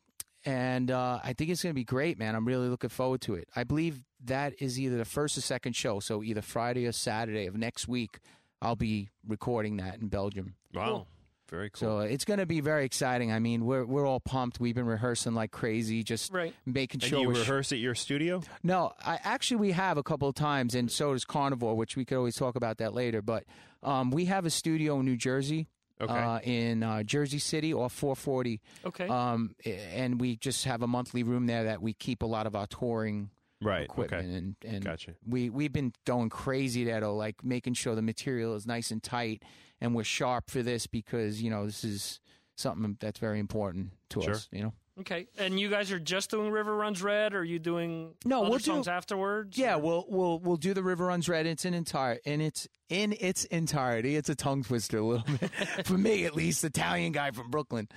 [0.45, 2.35] and uh, I think it's going to be great, man.
[2.35, 3.49] I'm really looking forward to it.
[3.55, 6.01] I believe that is either the first or second show.
[6.01, 8.19] So either Friday or Saturday of next week,
[8.61, 10.55] I'll be recording that in Belgium.
[10.75, 11.07] Wow.
[11.53, 11.81] Very cool.
[11.81, 13.31] So it's going to be very exciting.
[13.31, 14.59] I mean, we're we're all pumped.
[14.59, 16.55] We've been rehearsing like crazy, just right.
[16.65, 18.43] making and sure you we're rehearse at your studio?
[18.63, 22.07] no, I actually we have a couple of times, and so does Carnivore, which we
[22.07, 23.21] could always talk about that later.
[23.21, 23.45] But
[23.83, 25.69] um, we have a studio in New Jersey,
[26.01, 26.11] Okay.
[26.13, 28.61] uh, in uh, Jersey City off 440.
[28.87, 29.07] Okay.
[29.09, 29.55] Um,
[29.95, 32.67] and we just have a monthly room there that we keep a lot of our
[32.67, 33.29] touring
[33.63, 34.37] right equipment okay.
[34.37, 35.15] and and Gotcha.
[35.27, 39.03] we we've been going crazy there though, like making sure the material is nice and
[39.03, 39.43] tight
[39.81, 42.21] and we're sharp for this because you know this is
[42.57, 44.35] something that's very important to Sure.
[44.35, 44.49] us.
[44.53, 44.73] You know.
[45.01, 48.43] Okay, and you guys are just doing River Runs Red, or are you doing No,
[48.43, 49.57] other we'll do- afterwards?
[49.57, 51.47] Yeah, we'll we'll we'll do the River Runs Red.
[51.47, 54.17] It's an entire in its in its entirety.
[54.17, 55.51] It's a tongue twister a little bit
[55.87, 56.63] for me at least.
[56.63, 57.89] Italian guy from Brooklyn.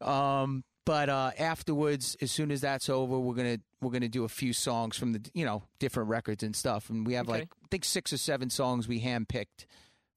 [0.00, 4.28] Um, but uh, afterwards, as soon as that's over, we're gonna we're gonna do a
[4.28, 6.88] few songs from the you know different records and stuff.
[6.88, 7.40] And we have Okay.
[7.40, 9.66] like I think six or seven songs we handpicked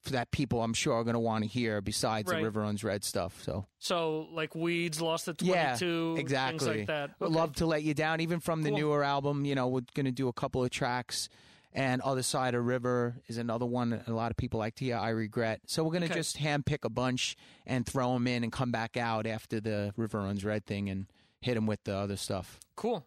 [0.02, 2.38] for that people I'm sure are gonna want to hear besides Right.
[2.38, 3.42] the River Runs Red stuff.
[3.44, 6.58] So So like Weeds lost at yeah, twenty-two, exactly.
[6.58, 7.10] things like that.
[7.20, 7.32] Okay.
[7.34, 8.78] love to let you down, even from the Cool.
[8.78, 9.44] newer album.
[9.44, 11.28] You know, we're going to do a couple of tracks,
[11.72, 13.90] and Other Side of River is another one.
[13.90, 14.96] that A lot of people like to hear.
[14.96, 15.60] I regret.
[15.66, 16.14] So we're going to Okay.
[16.14, 20.20] just handpick a bunch and throw them in, and come back out after the River
[20.20, 21.06] Runs Red thing, and
[21.40, 22.60] hit them with the other stuff.
[22.76, 23.04] Cool,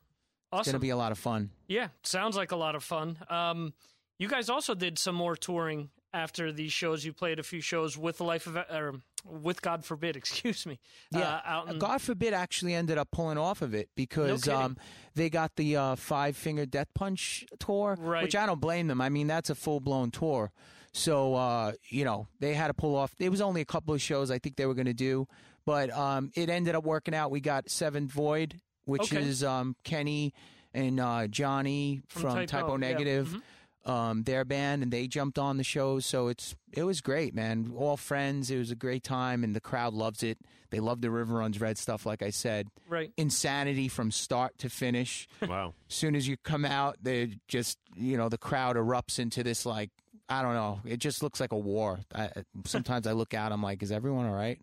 [0.52, 0.62] Awesome.
[0.62, 1.52] It's gonna be a lot of fun.
[1.68, 3.18] Yeah, sounds like a lot of fun.
[3.30, 3.74] Um,
[4.18, 7.04] you guys also did some more touring after these shows.
[7.06, 10.80] You played a few shows with the Life of, or with God Forbid, excuse me.
[11.12, 14.60] Yeah, uh, out in, God forbid actually ended up pulling off of it because kidding.
[14.60, 14.78] um,
[15.14, 18.24] they got the uh, Five Finger Death Punch tour, Right.
[18.24, 19.02] which I don't blame them.
[19.02, 20.52] I mean, that's a full blown tour.
[20.94, 23.14] So, uh, you know, they had to pull off.
[23.20, 25.28] It was only a couple of shows I think they were going to do,
[25.66, 27.32] but um, it ended up working out.
[27.32, 29.22] We got Seventh Void, which Okay.
[29.22, 30.34] is um, Kenny
[30.74, 32.78] and uh, Johnny From from, Type O, Typo yeah.
[32.78, 33.42] Negative.
[33.86, 37.72] Um, their band and they jumped on the show, so it's it was great, man.
[37.78, 40.40] All friends, it was a great time, and the crowd loves it.
[40.72, 42.68] They love the River Runs Red stuff, like I said.
[42.90, 43.12] Right.
[43.16, 45.28] Insanity from start to finish.
[45.48, 45.76] Wow.
[45.88, 49.66] As soon as you come out, they just you know the crowd erupts into this
[49.68, 49.92] like
[50.28, 50.80] I don't know.
[50.86, 52.00] It just looks like a war.
[52.14, 52.32] I,
[52.66, 54.60] sometimes I look out, I'm like, is everyone all right?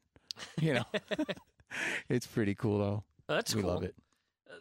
[0.61, 0.85] You know,
[2.09, 3.05] it's pretty cool though.
[3.29, 3.71] That's we cool.
[3.71, 3.95] love it.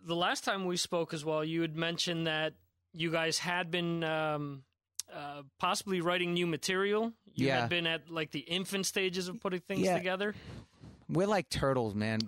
[0.06, 2.54] the last time we spoke as well, you had mentioned that
[2.94, 4.64] you guys had been um,
[5.14, 7.14] uh, possibly writing new material.
[7.34, 7.62] You Yeah.
[7.62, 9.98] had been at like the infant stages of putting things Yeah.
[9.98, 10.36] together.
[11.12, 12.20] We're like turtles, man.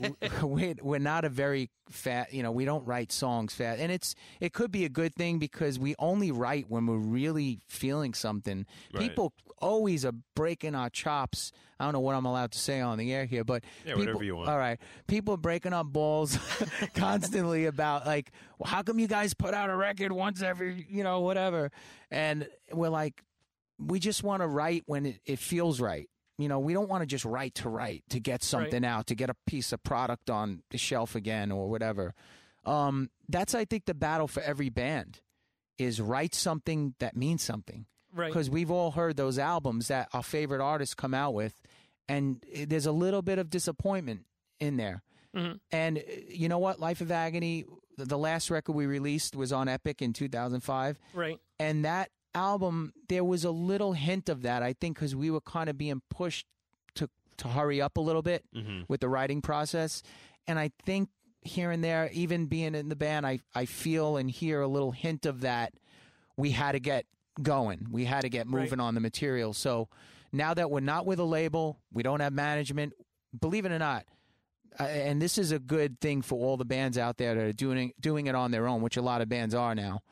[0.00, 0.10] We,
[0.42, 3.80] we, we're not a very fat, you know, we don't write songs fast.
[3.80, 7.60] And it's, it could be a good thing because we only write when we're really
[7.68, 8.66] feeling something.
[8.92, 9.02] Right.
[9.02, 11.52] People always are breaking our chops.
[11.78, 14.06] I don't know what I'm allowed to say on the air here, but Yeah, people,
[14.06, 14.48] whatever you want.
[14.48, 14.78] All right.
[15.06, 16.38] People are breaking our balls
[16.94, 21.04] constantly about like, well, how come you guys put out a record once every, you
[21.04, 21.70] know, whatever.
[22.10, 23.22] And we're like,
[23.78, 26.08] we just want to write when it, it feels right.
[26.38, 29.14] You know, we don't want to just write to write to get something out, to
[29.14, 32.14] get a piece of product on the shelf again or whatever.
[32.64, 35.20] Um, that's, I think, the battle for every band
[35.78, 37.86] is write something that means something.
[38.12, 38.28] Right.
[38.28, 41.60] Because we've all heard those albums that our favorite artists come out with,
[42.08, 44.24] and there's a little bit of disappointment
[44.60, 45.02] in there.
[45.34, 45.60] Mhm.
[45.70, 46.80] And uh, you know what?
[46.80, 47.64] Life of Agony,
[47.96, 51.38] the- the last record we released was on Epic in 2005 Right.
[51.58, 55.40] and that album there was a little hint of that i think because we were
[55.40, 56.46] kind of being pushed
[56.94, 58.84] to to hurry up a little bit Mhm.
[58.88, 60.02] with the writing process
[60.46, 61.08] and i think
[61.42, 64.92] here and there even being in the band i i feel and hear a little
[64.92, 65.72] hint of that
[66.36, 67.06] we had to get
[67.42, 68.62] going we had to get Right.
[68.62, 69.88] moving on the material so
[70.32, 72.92] now that we're not with a label we don't have management
[73.38, 74.04] believe it or not
[74.78, 77.52] uh, and this is a good thing for all the bands out there that are
[77.52, 80.02] doing doing it on their own, which a lot of bands are now.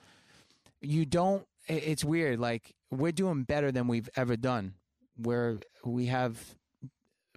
[0.80, 1.46] You don't.
[1.68, 2.38] I- It's weird.
[2.38, 4.74] Like we're doing better than we've ever done.
[5.16, 6.56] Where we have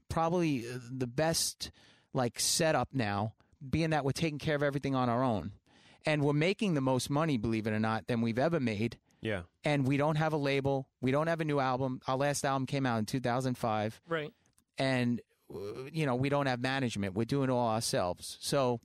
[0.10, 1.72] probably the best
[2.14, 3.34] like setup now,
[3.68, 5.52] being that we're taking care of everything on our own,
[6.06, 8.98] and we're making the most money, believe it or not, than we've ever made.
[9.22, 9.42] Yeah.
[9.64, 10.88] And we don't have a label.
[11.02, 12.02] We don't have a new album.
[12.08, 14.32] Our last album came out in 2005 Right.
[14.78, 15.22] and
[15.54, 15.58] uh,
[15.92, 18.82] you know we don't have management we're doing it all ourselves so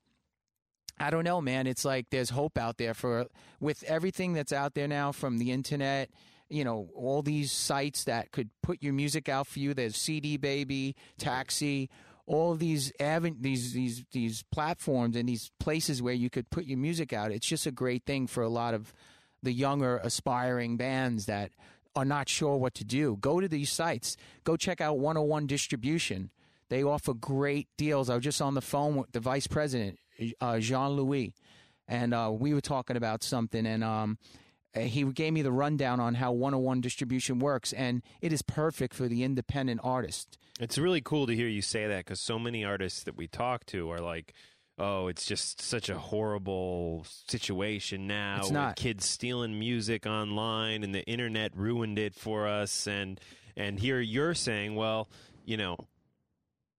[0.98, 3.26] i don't know man it's like there's hope out there for
[3.60, 6.10] with everything that's out there now from the internet
[6.48, 10.36] you know all these sites that could put your music out for you there's cd
[10.36, 11.88] baby taxi
[12.26, 16.78] all these aven- these these these platforms and these places where you could put your
[16.78, 18.92] music out it's just a great thing for a lot of
[19.42, 21.50] the younger aspiring bands that
[21.94, 24.16] are not sure what to do, go to these sites.
[24.44, 26.30] Go check out 101 Distribution.
[26.68, 28.08] They offer great deals.
[28.08, 29.98] I was just on the phone with the vice president,
[30.40, 31.34] uh, Jean Louis,
[31.88, 34.18] and uh, we were talking about something, and um,
[34.74, 39.08] he gave me the rundown on how 101 Distribution works, and it is perfect for
[39.08, 40.38] the independent artist.
[40.60, 43.66] It's really cool to hear you say that because so many artists that we talk
[43.66, 44.32] to are like,
[44.78, 48.36] "Oh, it's just such a horrible situation now.
[48.38, 48.76] It's with not.
[48.76, 53.20] kids stealing music online, and the internet ruined it for us." And
[53.56, 55.08] and here you're saying, "Well,
[55.44, 55.76] you know."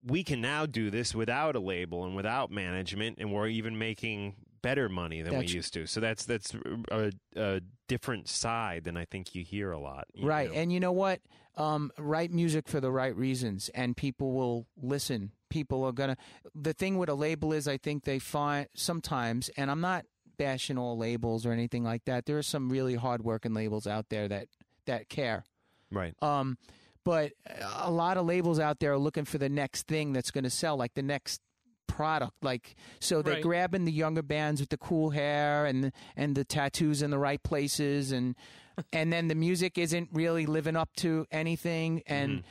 [0.05, 4.35] We can now do this without a label and without management, and we're even making
[4.61, 5.85] better money than That's- we used to.
[5.85, 6.55] So that's that's
[6.91, 10.07] a, a different side than I think you hear a lot.
[10.19, 10.49] Right.
[10.49, 10.55] know?
[10.55, 11.21] And you know what?
[11.55, 15.31] Um, write music for the right reasons, and people will listen.
[15.49, 16.17] People are gonna.
[16.55, 20.05] The thing with a label is, I think they find sometimes, and I'm not
[20.37, 22.25] bashing all labels or anything like that.
[22.25, 24.47] There are some really hardworking labels out there that
[24.85, 25.43] that care.
[25.91, 26.15] Right.
[26.23, 26.57] Um,
[27.03, 27.31] but
[27.75, 30.49] a lot of labels out there are looking for the next thing that's going to
[30.49, 31.41] sell, like the next
[31.87, 32.33] product.
[32.41, 33.43] Like so, they're Right.
[33.43, 37.41] grabbing the younger bands with the cool hair and and the tattoos in the right
[37.43, 38.35] places, and
[38.93, 42.01] and then the music isn't really living up to anything.
[42.07, 42.47] And mm-hmm.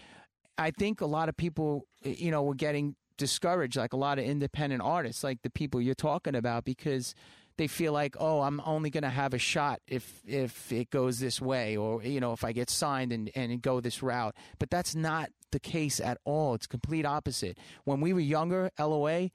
[0.58, 4.24] I think a lot of people, you know, were getting discouraged, like a lot of
[4.24, 7.14] independent artists, like the people you're talking about, because
[7.62, 11.20] they feel like, oh, I'm only going to have a shot if if it goes
[11.20, 14.34] this way, or you know, if I get signed and and go this route.
[14.58, 16.54] But that's not the case at all.
[16.54, 17.56] It's complete opposite.
[17.84, 19.30] When we were younger, LOA,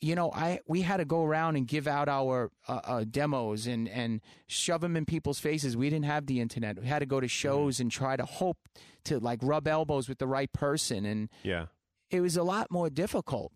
[0.00, 3.66] you know, I we had to go around and give out our uh, uh, demos
[3.68, 5.76] and and shove them in people's faces.
[5.76, 6.80] We didn't have the internet.
[6.80, 8.58] We had to go to shows and try to hope
[9.04, 11.66] to like rub elbows with the right person, and Yeah.
[12.10, 13.52] it was a lot more difficult.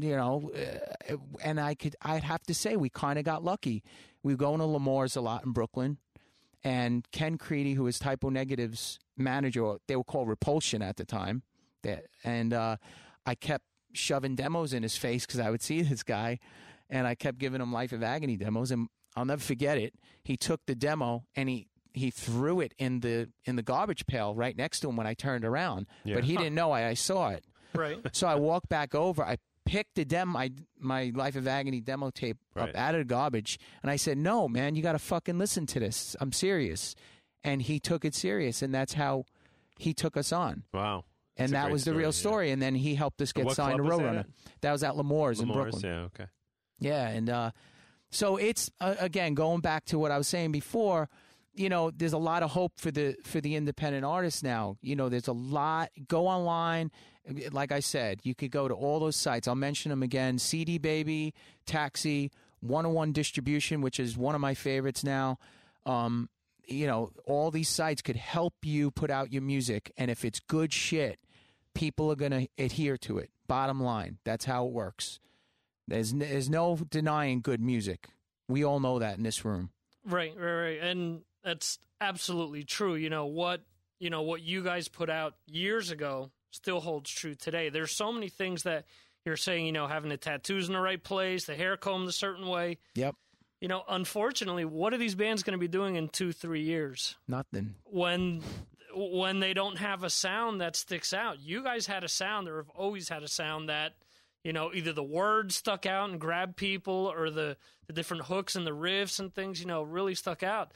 [0.00, 3.82] You know, uh, and I could I'd have to say we kind of got lucky.
[4.22, 5.98] We were going to L'Amour's a lot in Brooklyn,
[6.64, 11.04] and Ken Creedy, who was Type O Negative's manager, they were called Repulsion at the
[11.04, 11.42] time,
[11.82, 12.76] that and uh,
[13.26, 16.38] I kept shoving demos in his face because I would see this guy,
[16.88, 19.94] and I kept giving him Life of Agony demos, and I'll never forget it.
[20.22, 24.34] He took the demo and he he threw it in the in the garbage pail
[24.34, 26.14] right next to him when I turned around, Yeah.
[26.16, 27.44] but he didn't know I, I saw it.
[27.74, 27.98] Right.
[28.12, 29.22] So I walked back over.
[29.24, 29.38] I
[29.68, 32.70] picked the dem my my Life of Agony demo tape Right.
[32.70, 35.66] up out of the garbage, and I said, "No, man, you got to fucking listen
[35.66, 36.16] to this.
[36.20, 36.94] I'm serious."
[37.44, 39.24] And he took it serious, and that's how
[39.78, 40.64] he took us on.
[40.74, 41.04] Wow.
[41.36, 42.50] And That's a that was the real story, story.
[42.50, 44.24] And then he helped us get signed to club was that Roadrunner.
[44.62, 45.82] That was at L'Amour's, in Brooklyn.
[45.84, 46.00] Yeah.
[46.06, 46.26] Okay.
[46.80, 47.50] Yeah, and uh,
[48.10, 51.08] so it's uh, again going back to what I was saying before.
[51.58, 54.76] You know, there's a lot of hope for the for the independent artists now.
[54.80, 55.90] You know, there's a lot.
[56.06, 56.90] Go online,
[57.50, 59.48] like I said, you could go to all those sites.
[59.48, 61.34] I'll mention them again: CD Baby,
[61.66, 62.30] Taxi,
[62.60, 65.38] 101 Distribution, which is one of my favorites now.
[65.84, 66.28] Um,
[66.66, 70.38] you know, all these sites could help you put out your music, and if it's
[70.38, 71.18] good shit,
[71.74, 73.30] people are going to adhere to it.
[73.46, 75.18] Bottom line, that's how it works.
[75.86, 78.08] There's n- there's no denying good music.
[78.46, 79.70] We all know that in this room.
[80.04, 80.80] Right, right, right.
[80.80, 82.94] And that's absolutely true.
[82.94, 83.62] You know what
[83.98, 87.68] you know what you guys put out years ago still holds true today.
[87.68, 88.84] There's so many things that
[89.24, 92.12] you're saying, you know, having the tattoos in the right place, the hair combed a
[92.12, 92.78] certain way.
[92.94, 93.14] Yep.
[93.60, 97.74] You know, unfortunately, what are these bands going to be doing in 2-3 years Nothing.
[97.84, 98.42] when
[98.94, 101.40] when they don't have a sound that sticks out?
[101.40, 103.94] You guys had a sound or have always had a sound that
[104.44, 108.56] you know, either the words stuck out and grabbed people or the, the different hooks
[108.56, 110.72] and the riffs and things, you know, really stuck out.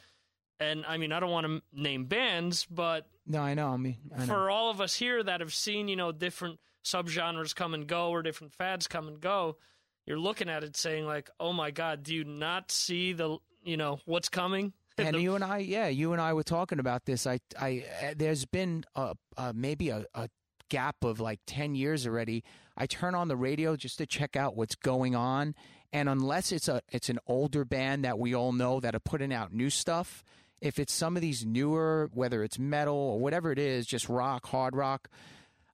[0.61, 3.69] And I mean, I don't want to name bands, but No, I know.
[3.69, 4.27] I mean, I know.
[4.27, 8.11] for all of us here that have seen, you know, different subgenres come and go
[8.11, 9.57] or different fads come and go,
[10.07, 13.77] you're looking at it saying like, "Oh my god, do you not see the, you
[13.77, 17.27] know, what's coming?" and you and I, yeah, you and I were talking about this.
[17.27, 20.29] I, I, uh, there's been a, uh, maybe a, a
[20.69, 22.45] gap of like ten years already.
[22.77, 25.55] I turn on the radio just to check out what's going on,
[25.93, 29.33] and unless it's a, it's an older band that we all know that are putting
[29.33, 30.25] out new stuff.
[30.63, 34.47] If it's some of these newer, whether it's metal or whatever it is, just rock,
[34.47, 35.09] hard rock,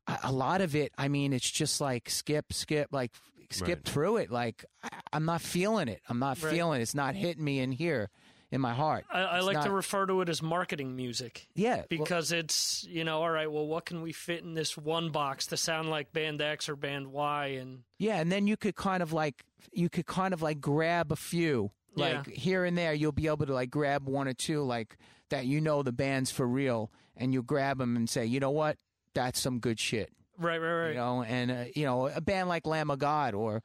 [0.07, 0.93] a, a lot of it.
[0.97, 3.13] I mean, it's just like skip, skip, like
[3.51, 3.85] skip Right.
[3.85, 4.31] through it.
[4.31, 6.01] Like I, I'm not feeling it.
[6.09, 6.53] I'm not Right.
[6.53, 6.83] feeling it.
[6.83, 8.09] It's not hitting me in here,
[8.51, 9.05] in my heart.
[9.11, 11.49] I, I It's like to refer to it as marketing music.
[11.55, 14.75] Yeah, well- Because it's, you know, all right, well, what can we fit in this
[14.77, 17.47] one box to sound like band X or band Y?
[17.61, 21.13] And Yeah, and then you could kind of like you could kind of like grab
[21.13, 22.35] a few like Yeah.
[22.35, 22.93] here and there.
[22.95, 24.97] You'll be able to like grab one or two like
[25.31, 25.47] that.
[25.47, 28.77] You know the band's for real, and you grab them and say, you know what,
[29.15, 30.11] that's some good shit.
[30.39, 30.89] right, right, right.
[30.91, 33.63] You know, and uh, you know a band like Lamb of God or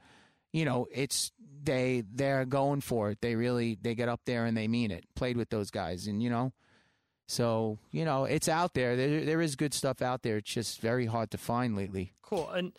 [0.51, 1.31] you know it's
[1.63, 3.21] they they're going for it.
[3.21, 5.05] They really they get up there and they mean it.
[5.15, 6.51] Played with those guys, and you know.
[7.27, 8.95] So you know it's out there.
[8.95, 10.37] There there is good stuff out there.
[10.37, 12.13] It's just very hard to find lately.
[12.21, 12.49] Cool.
[12.49, 12.73] And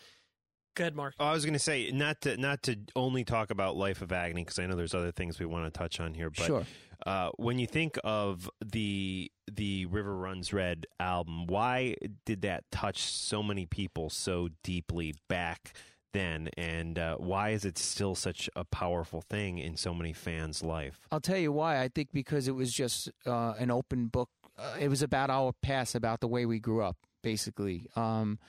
[0.75, 1.15] go ahead, Mark.
[1.19, 4.11] Oh, I was going to say not to not to only talk about Life of
[4.11, 6.29] Agony because I know there's other things we want to touch on here.
[6.29, 6.65] But Sure.
[7.05, 11.95] Uh, when you think of the the River Runs Red album, why
[12.25, 15.73] did that touch so many people so deeply back
[16.13, 20.63] then, and uh, why is it still such a powerful thing in so many fans'
[20.63, 21.01] life?
[21.11, 21.81] I'll tell you why.
[21.81, 24.29] I think because it was just uh, an open book.
[24.57, 27.87] Uh, it was about our past, about the way we grew up, basically.
[27.97, 28.39] Um,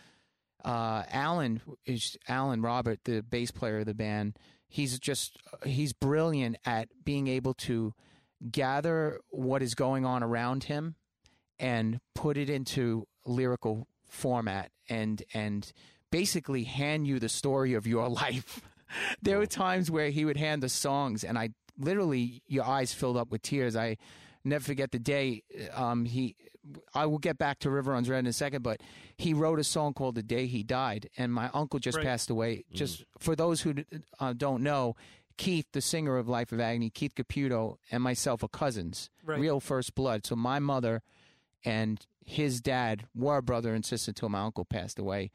[0.67, 4.37] uh, Alan is Alan Robert, the bass player of the band.
[4.69, 7.95] He's just he's brilliant at being able to
[8.51, 10.97] gather what is going on around him
[11.61, 15.73] and put it into lyrical format and and
[16.11, 18.61] basically hand you the story of your life.
[19.23, 23.17] there were times where he would hand the songs and I literally your eyes filled
[23.17, 23.77] up with tears.
[23.77, 23.99] I
[24.45, 25.45] never forget the day
[25.75, 26.35] um, he
[26.95, 28.81] I will get back to River Runs Red in a second, but
[29.17, 32.07] he wrote a song called "The Day He Died," and my uncle just Right.
[32.07, 32.65] passed away.
[32.73, 33.75] Just for those who
[34.21, 34.97] uh, don't know,
[35.37, 39.39] Keith, the singer of Life of Agony, Keith Caputo, and myself are cousins, Right.
[39.39, 40.25] real first blood.
[40.27, 41.03] So my mother
[41.65, 45.31] and his dad were brother and sister until my uncle passed away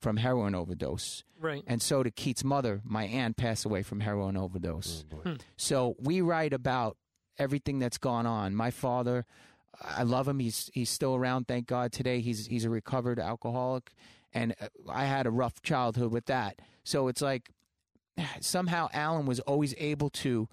[0.00, 1.24] from heroin overdose.
[1.40, 1.62] Right.
[1.66, 5.04] And so did Keith's mother, my aunt, passed away from heroin overdose.
[5.22, 5.34] Hmm.
[5.56, 6.96] So we write about
[7.38, 8.54] everything that's gone on.
[8.54, 9.24] My father,
[9.80, 10.38] I love him.
[10.38, 11.92] He's he's still around, thank God.
[11.92, 13.92] Today he's he's a recovered alcoholic,
[14.32, 16.60] and uh, I had a rough childhood with that.
[16.84, 17.50] So it's like
[18.40, 20.48] somehow Alan was always able to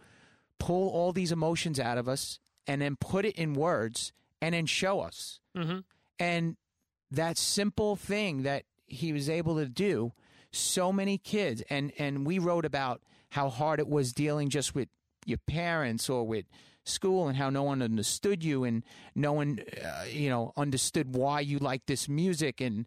[0.59, 4.65] pull all these emotions out of us and then put it in words and then
[4.65, 5.39] show us.
[5.57, 5.79] Mm-hmm.
[6.19, 6.57] And
[7.09, 10.13] that simple thing that he was able to do,
[10.51, 13.01] so many kids, and, and we wrote about
[13.31, 14.89] how hard it was dealing just with
[15.25, 16.45] your parents or with
[16.83, 18.83] school and how no one understood you and
[19.15, 22.85] no one, uh, you know, understood why you liked this music and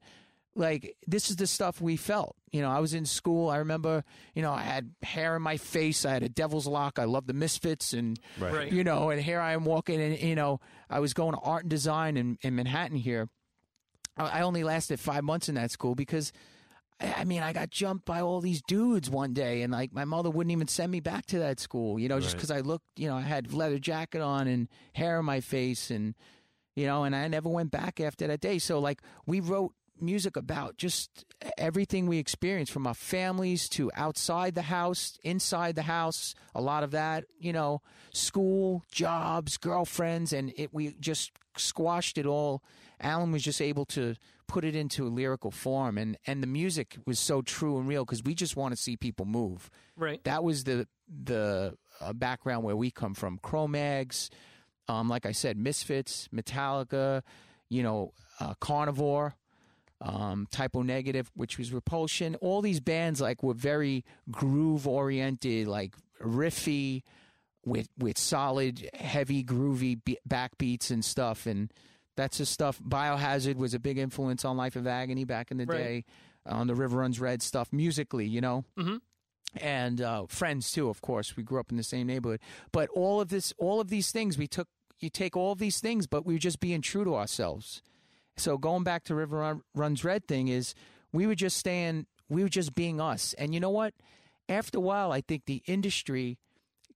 [0.56, 2.36] like this is the stuff we felt.
[2.52, 3.50] You know, I was in school.
[3.50, 6.04] I remember, you know, I had hair in my face.
[6.04, 6.98] I had a devil's lock.
[6.98, 8.52] I loved the Misfits, and Right.
[8.54, 8.72] Right.
[8.72, 11.64] you know, and here I am walking, and you know, I was going to art
[11.64, 13.28] and design in, in Manhattan here.
[14.16, 16.32] I I only lasted five months in that school because,
[17.00, 20.04] I I mean, I got jumped by all these dudes one day, and like my
[20.04, 22.38] mother wouldn't even send me back to that school, you know, just Right.
[22.38, 25.90] because I looked, you know, I had leather jacket on and hair in my face,
[25.90, 26.14] and
[26.76, 28.58] you know, and I never went back after that day.
[28.58, 31.24] So like we wrote music about just
[31.56, 36.82] everything we experienced from our families to outside the house, inside the house, a lot
[36.82, 37.80] of that, you know,
[38.12, 42.62] school, jobs, girlfriends, and it we just squashed it all.
[43.00, 44.16] Alan was just able to
[44.54, 48.04] put it into a lyrical form and and the music was so true and real
[48.04, 49.68] because we just want to see people move.
[49.96, 50.22] Right.
[50.22, 53.38] That was the the uh, background where we come from.
[53.38, 54.30] Cro-Mags,
[54.88, 57.22] um, like I said, Misfits, Metallica,
[57.68, 59.34] you know, uh, Carnivore,
[60.00, 62.36] um, Type O Negative, which was Repulsion.
[62.36, 67.02] All these bands like were very groove oriented, like riffy,
[67.66, 71.44] with with solid, heavy, groovy be- backbeats and stuff.
[71.46, 71.72] And
[72.16, 72.80] that's the stuff.
[72.80, 75.78] Biohazard was a big influence on Life of Agony back in the Right.
[75.78, 76.04] day.
[76.46, 78.96] On the River Runs Red stuff, musically, you know Mm-hmm.
[79.56, 80.88] and uh, friends too.
[80.90, 82.40] Of course, we grew up in the same neighborhood.
[82.70, 84.68] But all of this, all of these things, we took.
[85.00, 87.82] You take all of these things, but we were just being true to ourselves.
[88.36, 90.74] So going back to River Run, Runs Red thing is,
[91.12, 92.06] we were just staying.
[92.28, 93.32] We were just being us.
[93.34, 93.94] And you know what?
[94.48, 96.38] After a while, I think the industry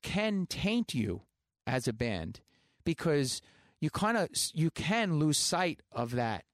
[0.02, 1.22] can taint you
[1.66, 2.40] as a band
[2.84, 3.40] because
[3.80, 6.44] you kind of you can lose sight of that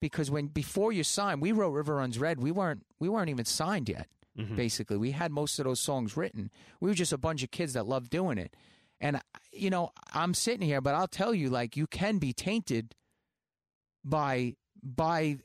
[0.00, 2.40] because when before you signed, we wrote River Runs Red.
[2.40, 4.08] We weren't we weren't even signed yet.
[4.38, 4.56] Mhm.
[4.56, 6.50] Basically, we had most of those songs written.
[6.80, 8.54] We were just a bunch of kids that loved doing it.
[9.00, 9.20] And
[9.52, 12.94] you know, I'm sitting here, but I'll tell you, like you can be tainted
[14.04, 15.38] by by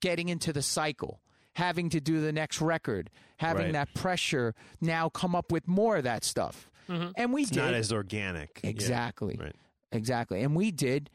[0.00, 1.20] getting into the cycle,
[1.54, 3.72] having to do the next record, having Right.
[3.72, 4.54] that pressure.
[4.80, 7.12] Now come up with more of that stuff, Mhm.
[7.16, 8.60] and we It's did not as organic.
[8.64, 8.70] Yeah.
[8.70, 9.36] Exactly.
[9.38, 9.54] Right.
[9.92, 10.42] Exactly.
[10.42, 11.10] And we did.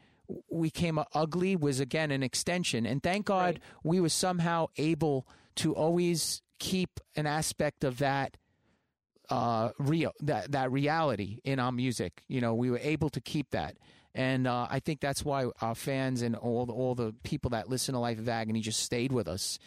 [0.50, 5.74] We came ugly was again an extension, and thank God we were somehow able to
[5.74, 8.36] always keep an aspect of that
[9.28, 12.22] uh real that that reality in our music.
[12.26, 13.76] You know we were able to keep that.
[14.14, 17.68] And uh, I think that's why our fans and all the, all the people that
[17.68, 19.58] listen to Life of Agony just stayed with us,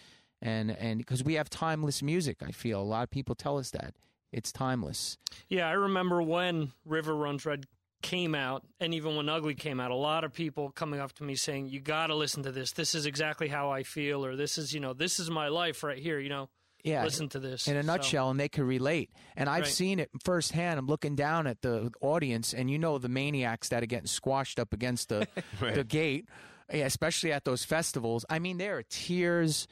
[0.41, 2.81] and and because we have timeless music, I feel.
[2.81, 3.93] A lot of people tell us that.
[4.31, 5.17] It's timeless.
[5.49, 7.65] Yeah, I remember when River Runs Red
[8.01, 11.23] came out, and even when Ugly came out, a lot of people coming up to
[11.23, 12.71] me saying, "You got to listen to this.
[12.71, 15.83] This is exactly how I feel," or "This is, you know, this is my life
[15.83, 16.49] right here." You know,
[16.83, 19.11] Yeah, listen to this in a So- nutshell, and they could relate.
[19.35, 19.71] And I've Right.
[19.71, 20.79] seen it firsthand.
[20.79, 24.59] I'm looking down at the audience, and you know the maniacs that are getting squashed
[24.59, 25.27] up against the
[25.61, 25.73] Right.
[25.75, 26.29] the gate,
[26.69, 28.25] eh, especially at those festivals.
[28.29, 29.67] I mean, there are tears,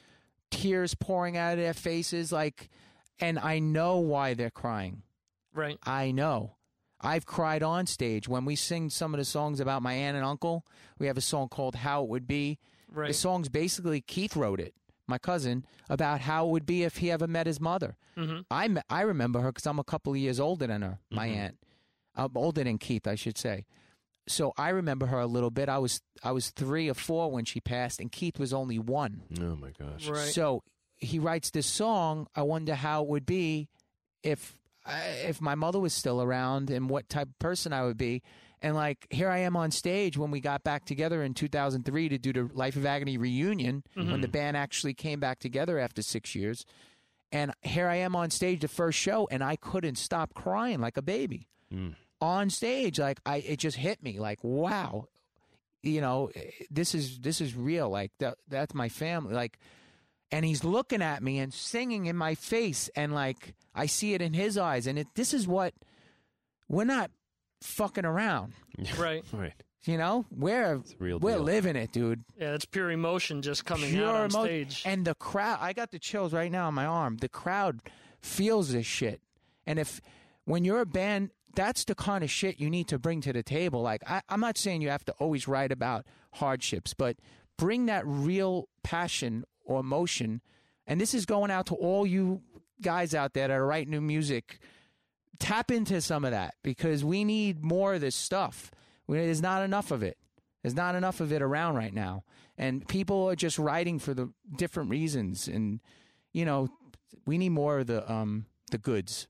[0.49, 2.69] tears pouring out of their faces, like,
[3.19, 5.03] and I know why they're crying.
[5.53, 5.77] Right.
[5.83, 6.54] I know.
[7.05, 10.25] I've cried on stage when we sing some of the songs about my aunt and
[10.25, 10.65] uncle.
[10.99, 12.57] We have a song called "How It Would Be."
[12.91, 13.07] Right.
[13.09, 14.73] The song's basically Keith wrote it,
[15.07, 17.95] my cousin, about how it would be if he ever met his mother.
[18.17, 18.41] Mm-hmm.
[18.49, 21.37] I I remember her because I'm a couple of years older than her, my Mm-hmm.
[21.39, 21.57] aunt,
[22.15, 23.65] uh, older than Keith, I should say.
[24.27, 25.69] So I remember her a little bit.
[25.69, 29.21] I was I was three or four when she passed, and Keith was only one.
[29.39, 30.07] Oh my gosh.
[30.07, 30.29] Right.
[30.33, 30.63] So
[30.97, 32.27] he writes this song.
[32.35, 33.67] I wonder how it would be
[34.23, 34.55] if
[34.87, 38.21] if my mother was still around and what type of person I would be.
[38.61, 42.17] And like here I am on stage when we got back together in 2003 to
[42.17, 44.21] do the Life of Agony reunion when Mhm.
[44.21, 46.65] the band actually came back together after six years.
[47.31, 50.95] And here I am on stage the first show, and I couldn't stop crying like
[50.97, 51.47] a baby
[52.21, 52.97] on stage.
[52.97, 54.19] Like I, it just hit me.
[54.19, 55.07] Like wow,
[55.83, 56.31] you know,
[56.71, 57.89] this is this is real.
[57.89, 59.33] Like that, that's my family.
[59.33, 59.59] Like,
[60.31, 64.21] and he's looking at me and singing in my face, and like I see it
[64.21, 64.87] in his eyes.
[64.87, 65.73] And it, this is what
[66.67, 67.11] we're not
[67.61, 68.53] fucking around.
[68.97, 69.23] Right.
[69.33, 69.53] right.
[69.83, 71.43] You know, we're real we're deal.
[71.43, 72.23] living it, dude.
[72.39, 74.81] Yeah, it's pure emotion just coming Pure out on emo- stage.
[74.83, 77.17] And the crowd, I got the chills right now on my arm.
[77.17, 77.81] The crowd
[78.19, 79.21] feels this shit.
[79.67, 80.01] And if,
[80.45, 83.43] when you're a band, that's the kind of shit you need to bring to the
[83.43, 83.83] table.
[83.83, 87.17] Like, I, I'm not saying you have to always write about hardships, but
[87.55, 90.41] bring that real passion or emotion.
[90.87, 92.41] And this is going out to all you
[92.81, 94.59] guys out there that are writing new music.
[95.39, 98.71] Tap into some of that because we need more of this stuff.
[99.07, 100.17] There's not enough of it.
[100.61, 102.23] There's not enough of it around right now.
[102.57, 105.47] And people are just writing for the different reasons.
[105.47, 105.81] And,
[106.31, 106.69] you know,
[107.25, 109.27] we need more of the um the goods.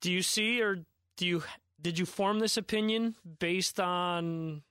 [0.00, 0.84] Do you see or
[1.16, 1.42] do you
[1.80, 4.62] did you form this opinion based on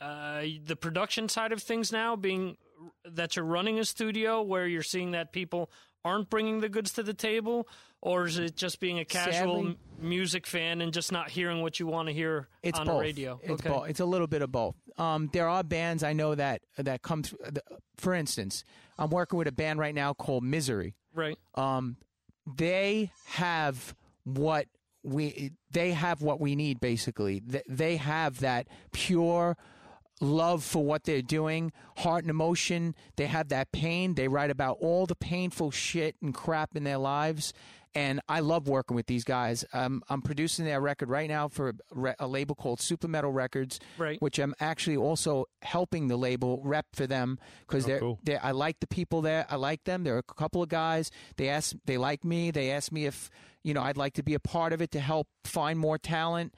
[0.00, 2.56] uh, the production side of things now being
[3.04, 5.70] that you're running a studio where you're seeing that people
[6.04, 7.68] aren't bringing the goods to the table
[8.00, 11.78] or is it just being a casual Sadly- music fan and just not hearing what
[11.78, 12.96] you want to hear It's on both.
[12.96, 13.88] the radio It's okay both.
[13.88, 14.74] It's a little bit of both.
[14.98, 17.38] Um, there are bands I know that that come through.
[17.98, 18.64] For instance,
[18.98, 20.96] I'm working with a band right now called Misery.
[21.14, 21.96] right um,
[22.56, 24.66] they have what
[25.04, 29.56] we they have what we need basically Th- they have that pure
[30.22, 34.78] love for what they're doing heart and emotion they have that pain they write about
[34.80, 37.52] all the painful shit and crap in their lives
[37.94, 39.66] and I love working with these guys.
[39.74, 43.30] Um, I'm producing their record right now for a, re- a label called Super Metal
[43.30, 44.18] Records, Right.
[44.22, 48.18] which I'm actually also helping the label rep for them because Oh, they're, cool.
[48.24, 49.44] they're I like the people there.
[49.50, 50.04] I like them.
[50.04, 51.10] There are a couple of guys.
[51.36, 52.50] They ask, they like me.
[52.50, 53.28] They asked me if
[53.62, 56.54] you know I'd like to be a part of it to help find more talent.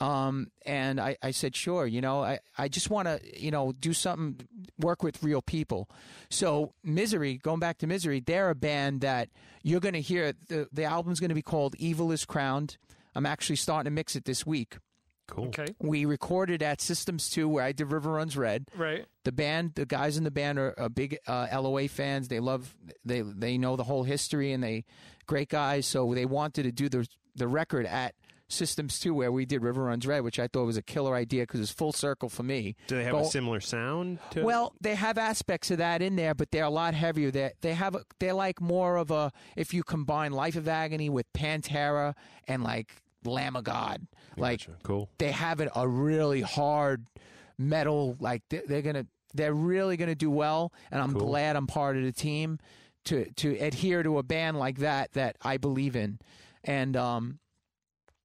[0.00, 3.72] Um, and I, I said, sure, you know, I, I just want to, you know,
[3.72, 4.40] do something,
[4.78, 5.90] work with real people.
[6.30, 9.28] So Misery, going back to Misery, they're a band that
[9.62, 12.78] you're going to hear, the, the album's going to be called Evil is Crowned.
[13.14, 14.78] I'm actually starting to mix it this week.
[15.26, 15.46] Cool.
[15.46, 15.66] Okay.
[15.78, 18.68] We recorded at Systems 2 where I did River Runs Red.
[18.76, 19.04] Right.
[19.24, 22.28] The band, the guys in the band are, are big uh, LOA fans.
[22.28, 22.74] They love,
[23.04, 24.84] they they know the whole history and they
[25.26, 25.86] great guys.
[25.86, 28.14] So they wanted to do the the record at
[28.50, 31.42] Systems Two, where we did River Runs Red, which I thought was a killer idea
[31.44, 32.76] because it's full circle for me.
[32.88, 34.18] Do they have Go- a similar sound?
[34.32, 37.30] To well, they have aspects of that in there, but they're a lot heavier.
[37.30, 41.08] They they have a, they're like more of a if you combine Life of Agony
[41.08, 42.14] with Pantera
[42.48, 45.08] and like Lamb of God, like cool.
[45.18, 47.06] They have it a really hard
[47.58, 48.16] metal.
[48.20, 51.28] Like they- they're gonna they're really gonna do well, and I'm Cool.
[51.28, 52.58] glad I'm part of the team
[53.04, 56.18] to to adhere to a band like that that I believe in,
[56.64, 57.38] and um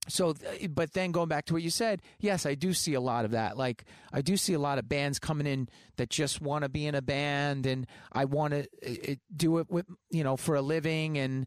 [0.08, 0.34] so
[0.70, 3.32] but then going back to what you said yes i do see a lot of
[3.32, 6.68] that like i do see a lot of bands coming in that just want to
[6.68, 10.36] be in a band and i want to uh, uh, do it with you know
[10.36, 11.46] for a living and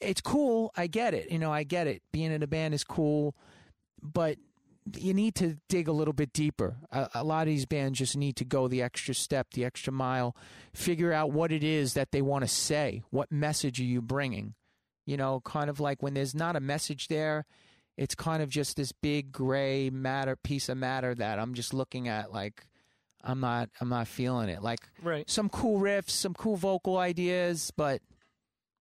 [0.00, 2.84] it's cool i get it you know i get it being in a band is
[2.84, 3.34] cool
[4.02, 4.36] but
[4.96, 6.76] you need to dig a little bit deeper.
[6.90, 9.92] A, a lot of these bands just need to go the extra step, the extra
[9.92, 10.36] mile,
[10.74, 13.02] figure out what it is that they want to say.
[13.10, 14.54] What message are you bringing?
[15.06, 17.44] You know, kind of like when there's not a message there,
[17.96, 22.08] it's kind of just this big gray matter piece of matter that I'm just looking
[22.08, 22.66] at like
[23.24, 24.62] I'm not I'm not feeling it.
[24.62, 25.28] Like Right.
[25.30, 28.00] some cool riffs, some cool vocal ideas, but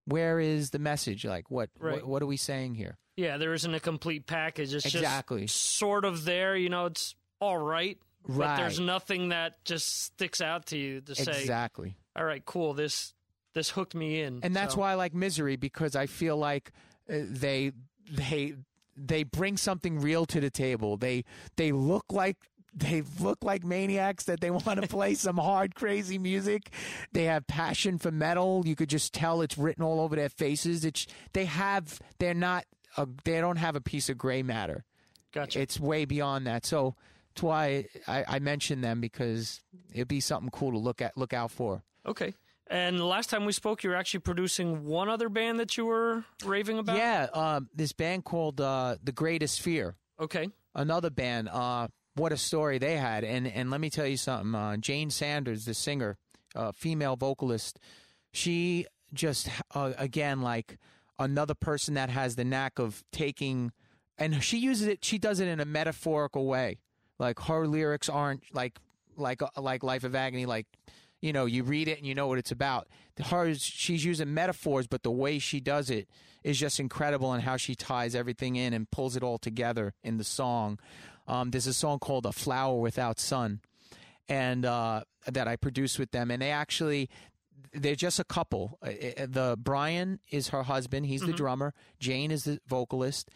[0.06, 1.26] where is the message?
[1.26, 1.96] Like what Right.
[1.98, 2.98] what, what are we saying here?
[3.18, 4.74] Yeah, there isn't a complete package.
[4.74, 5.42] It's Exactly.
[5.46, 6.56] just sort of there.
[6.56, 7.98] You know, it's all right,
[8.28, 11.98] but there's nothing that just sticks out to you to say, Exactly.
[12.16, 13.14] all right, cool, this
[13.54, 14.40] this hooked me in.
[14.44, 16.72] and that's So- why I like Misery because I feel like
[17.10, 17.74] uh, they
[18.10, 18.56] they
[19.08, 20.98] they bring something real to the table.
[20.98, 21.26] They
[21.58, 22.38] they look like
[22.74, 26.72] they look like maniacs that they want to play some hard crazy music.
[27.12, 28.64] They have passion for metal.
[28.66, 30.86] You could just tell it's written all over their faces.
[30.86, 32.66] It's they have they're not
[32.98, 34.86] a, they don't have a piece of gray matter.
[35.34, 35.62] Gotcha.
[35.62, 36.66] It's way beyond that.
[36.66, 36.96] So
[37.34, 39.62] that's why I, I mentioned them because
[39.94, 41.84] it'd be something cool to look at, look out for.
[42.06, 42.34] Okay.
[42.72, 46.24] And last time we spoke, you were actually producing one other band that you were
[46.46, 46.96] raving about.
[46.96, 49.98] Yeah, um, this band called uh, The Greatest Fear.
[50.22, 50.48] Okay.
[50.74, 51.50] Another band.
[51.50, 53.26] Uh, what a story they had.
[53.26, 54.56] And and let me tell you something.
[54.56, 56.18] Uh, Jane Sanders, the singer,
[56.56, 57.78] uh, female vocalist,
[58.32, 60.78] she just uh, again like
[61.20, 63.74] another person that has the knack of taking,
[64.18, 65.04] and she uses it.
[65.04, 66.80] She does it in a metaphorical way.
[67.20, 68.80] Like her lyrics aren't like
[69.18, 70.46] like uh, like Life of Agony.
[70.46, 70.68] Like
[71.22, 72.88] you know, you read it and you know what it's about.
[73.24, 76.08] Hers, she's using metaphors, but the way she does it
[76.44, 80.18] is just incredible and how she ties everything in and pulls it all together in
[80.18, 80.80] the song.
[81.28, 83.62] Um, there's a song called "A Flower Without Sun,"
[84.28, 87.10] and uh, that I produced with them, and they actually
[87.74, 88.78] they're just a couple.
[88.82, 88.90] Uh,
[89.22, 91.34] uh, The Brian is her husband; he's the Mm-hmm.
[91.36, 91.38] Mhm.
[91.38, 91.74] drummer.
[92.00, 93.30] Jane is the vocalist,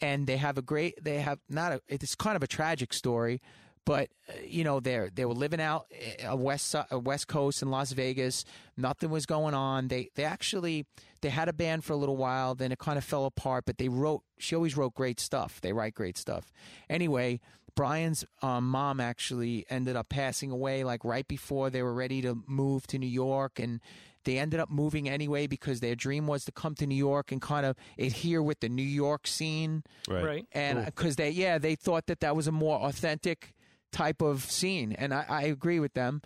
[0.00, 1.02] and they have a great.
[1.02, 1.80] They have not a.
[1.88, 3.40] It's kind of a tragic story,
[3.84, 5.86] but uh, you know they they were living out
[6.30, 8.44] uh, west si- uh, west coast in Las Vegas.
[8.76, 9.88] Nothing was going on.
[9.88, 10.86] They they actually
[11.20, 12.54] they had a band for a little while.
[12.54, 13.64] Then it kind of fell apart.
[13.66, 14.22] But they wrote.
[14.38, 15.60] She always wrote great stuff.
[15.60, 16.52] They write great stuff.
[16.88, 17.40] Anyway.
[17.74, 22.42] Brian's um, mom actually ended up passing away like right before they were ready to
[22.46, 23.80] move to New York, and
[24.24, 27.40] they ended up moving anyway because their dream was to come to New York and
[27.40, 30.22] kind of adhere with the New York scene, Right.
[30.22, 30.46] Right.
[30.52, 30.84] And Cool.
[30.84, 33.54] because they, yeah, they thought that that was a more authentic
[33.92, 36.22] type of scene, and I, I agree with them.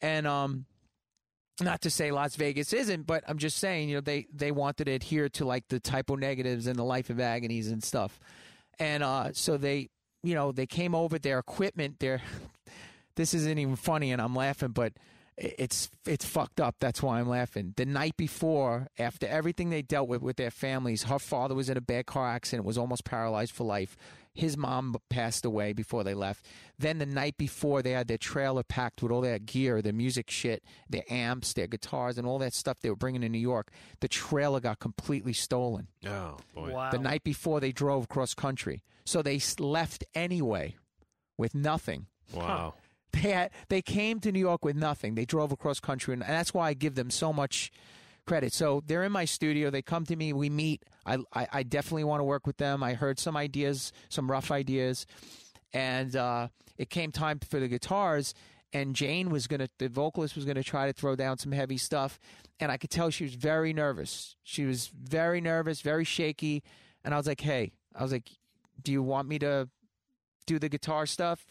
[0.00, 0.66] And um,
[1.60, 4.84] not to say Las Vegas isn't, but I'm just saying, you know, they they wanted
[4.84, 8.20] to adhere to like the Type O negatives and the life of agonies and stuff,
[8.78, 9.88] and uh, so they,
[10.22, 12.20] you know, they came over their equipment, their
[13.16, 14.92] this isn't even funny, and I'm laughing, but
[15.36, 16.76] it's it's fucked up.
[16.80, 17.74] That's why I'm laughing.
[17.76, 21.76] The night before, after everything they dealt with with their families, her father was in
[21.76, 23.96] a bad car accident, was almost paralyzed for life.
[24.32, 26.44] His mom passed away before they left.
[26.78, 30.30] Then the night before, they had their trailer packed with all their gear, their music
[30.30, 33.70] shit, their amps, their guitars, and all that stuff they were bringing to New York.
[34.00, 35.88] The trailer got completely stolen.
[36.06, 36.72] Oh boy.
[36.72, 36.90] Wow.
[36.90, 40.76] The night before they drove cross country, so they left anyway
[41.38, 42.06] with nothing.
[42.32, 42.74] Wow.
[43.12, 45.14] They had, they came to New York with nothing.
[45.14, 47.72] They drove across country, and that's why I give them so much
[48.26, 48.52] credit.
[48.52, 49.70] So they're in my studio.
[49.70, 50.32] They come to me.
[50.32, 50.82] We meet.
[51.06, 52.82] I I, I definitely want to work with them.
[52.82, 55.06] I heard some ideas, some rough ideas,
[55.72, 58.34] and uh, it came time for the guitars.
[58.72, 62.18] And Jane was gonna, the vocalist was gonna try to throw down some heavy stuff,
[62.60, 64.36] and I could tell she was very nervous.
[64.42, 66.62] She was very nervous, very shaky,
[67.04, 68.28] and I was like, "Hey," I was like,
[68.82, 69.68] "Do you want me to
[70.46, 71.46] do the guitar stuff?"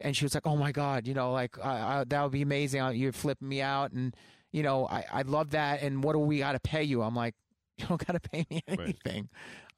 [0.00, 2.42] And she was like, "Oh my God, you know, like I, I, that would be
[2.42, 2.80] amazing.
[2.80, 4.14] Uh, You're flipping me out, and
[4.52, 5.82] you know, I I love that.
[5.82, 7.34] And what do we got to pay you?" I'm like,
[7.78, 9.28] "You don't got to pay me anything.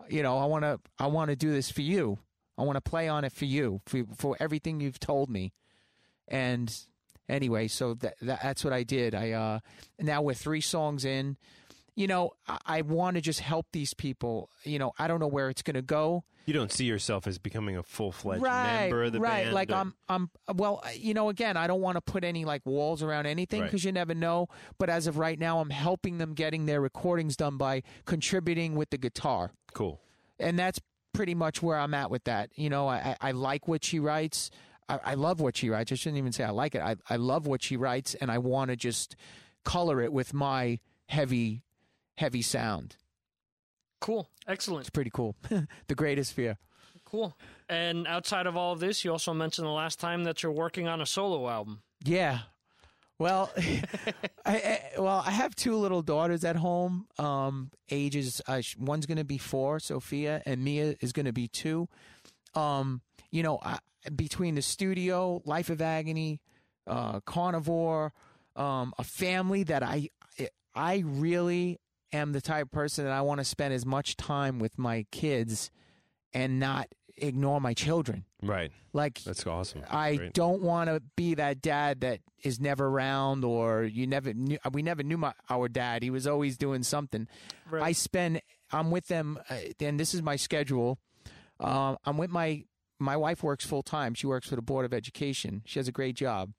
[0.08, 2.18] You know, I want to I want to do this for you.
[2.58, 5.52] I want to play on it for you for for everything you've told me."
[6.28, 6.74] And
[7.28, 9.14] anyway, so that, that that's what I did.
[9.14, 9.58] I uh
[9.98, 11.36] now we're three songs in.
[11.94, 14.48] You know, I, I want to just help these people.
[14.64, 16.24] You know, I don't know where it's going to go.
[16.46, 19.30] You don't see yourself as becoming a full fledged right, member of the band?
[19.30, 19.42] right.
[19.44, 19.54] band.
[19.54, 20.30] Like or- I'm, I'm.
[20.56, 23.66] Well, you know, again, I don't want to put any like walls around anything Right.
[23.68, 24.48] because you never know.
[24.78, 28.90] But as of right now, I'm helping them getting their recordings done by contributing with
[28.90, 30.00] the guitar, Cool.
[30.40, 30.80] and that's
[31.12, 32.50] pretty much where I'm at with that.
[32.56, 34.50] You know, I, I I like what she writes.
[34.88, 35.92] I, I love what she writes.
[35.92, 36.80] I shouldn't even say I like it.
[36.80, 39.14] I, I love what she writes, and I want to just
[39.64, 41.62] color it with my heavy,
[42.16, 42.96] heavy sound.
[44.00, 44.28] Cool.
[44.48, 44.82] Excellent.
[44.82, 45.36] It's pretty cool.
[45.86, 46.58] the greatest fear.
[47.04, 47.36] Cool.
[47.68, 50.88] And outside of all of this, you also mentioned the last time that you're working
[50.88, 51.82] on a solo album.
[52.04, 52.40] Yeah.
[53.18, 53.50] Well,
[54.44, 57.06] I, I well I have two little daughters at home.
[57.18, 61.46] Um, ages uh, one's going to be four, Sophia, and Mia is going to be
[61.46, 61.88] two.
[62.54, 63.78] Um, you know, I,
[64.16, 66.40] between the studio, Life of Agony,
[66.86, 68.12] uh, Carnivore,
[68.56, 70.08] um, a family that I
[70.74, 71.78] I really
[72.12, 75.06] am the type of person that I want to spend as much time with my
[75.10, 75.70] kids
[76.32, 78.24] and not ignore my children.
[78.42, 78.72] Right.
[78.92, 79.82] Like That's awesome.
[79.90, 80.32] I Great.
[80.32, 84.82] don't want to be that dad that is never around or you never knew we
[84.82, 87.28] never knew my our dad he was always doing something
[87.72, 88.40] i spend
[88.72, 90.98] i'm with them uh, and this is my schedule
[91.60, 92.64] uh, i'm with my
[92.98, 95.92] my wife works full time she works for the board of education she has a
[95.92, 96.50] great job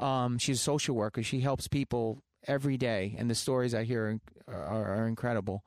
[0.00, 4.20] um, she's a social worker she helps people every day and the stories i hear
[4.48, 5.64] are, are, incredible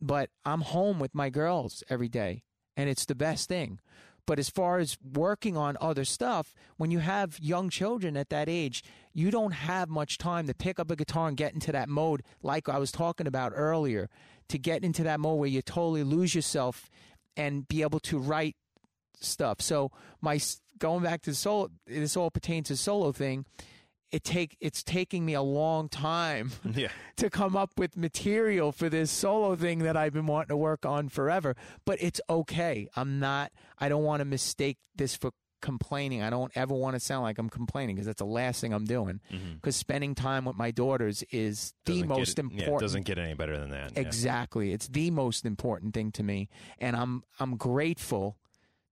[0.00, 2.42] but i'm home with my girls every day
[2.76, 3.78] and it's the best thing
[4.26, 8.48] but as far as working on other stuff, when you have young children at that
[8.48, 8.82] age,
[9.12, 12.22] you don't have much time to pick up a guitar and get into that mode,
[12.42, 14.08] like I was talking about earlier,
[14.48, 16.90] to get into that mode where you totally lose yourself
[17.36, 18.56] and be able to write
[19.20, 19.60] stuff.
[19.60, 19.90] So
[20.20, 20.40] my
[20.78, 23.44] going back to the solo, this all pertains to solo thing.
[24.12, 26.88] It take it's taking me a long time Yeah.
[27.16, 30.86] to come up with material for this solo thing that I've been wanting to work
[30.86, 31.56] on forever.
[31.84, 32.86] But it's okay.
[32.94, 33.50] I'm not.
[33.78, 36.22] I don't want to mistake this for complaining.
[36.22, 38.84] I don't ever want to sound like I'm complaining because that's the last thing I'm
[38.84, 39.20] doing.
[39.54, 42.00] Because spending time with my daughters is the Mm-hmm.
[42.02, 42.68] Doesn't get most it- important.
[42.70, 43.92] Yeah, it doesn't get any better than that.
[43.94, 44.00] yeah.
[44.00, 44.72] Exactly.
[44.72, 46.50] It's the most important thing to me.
[46.78, 48.36] And I'm I'm grateful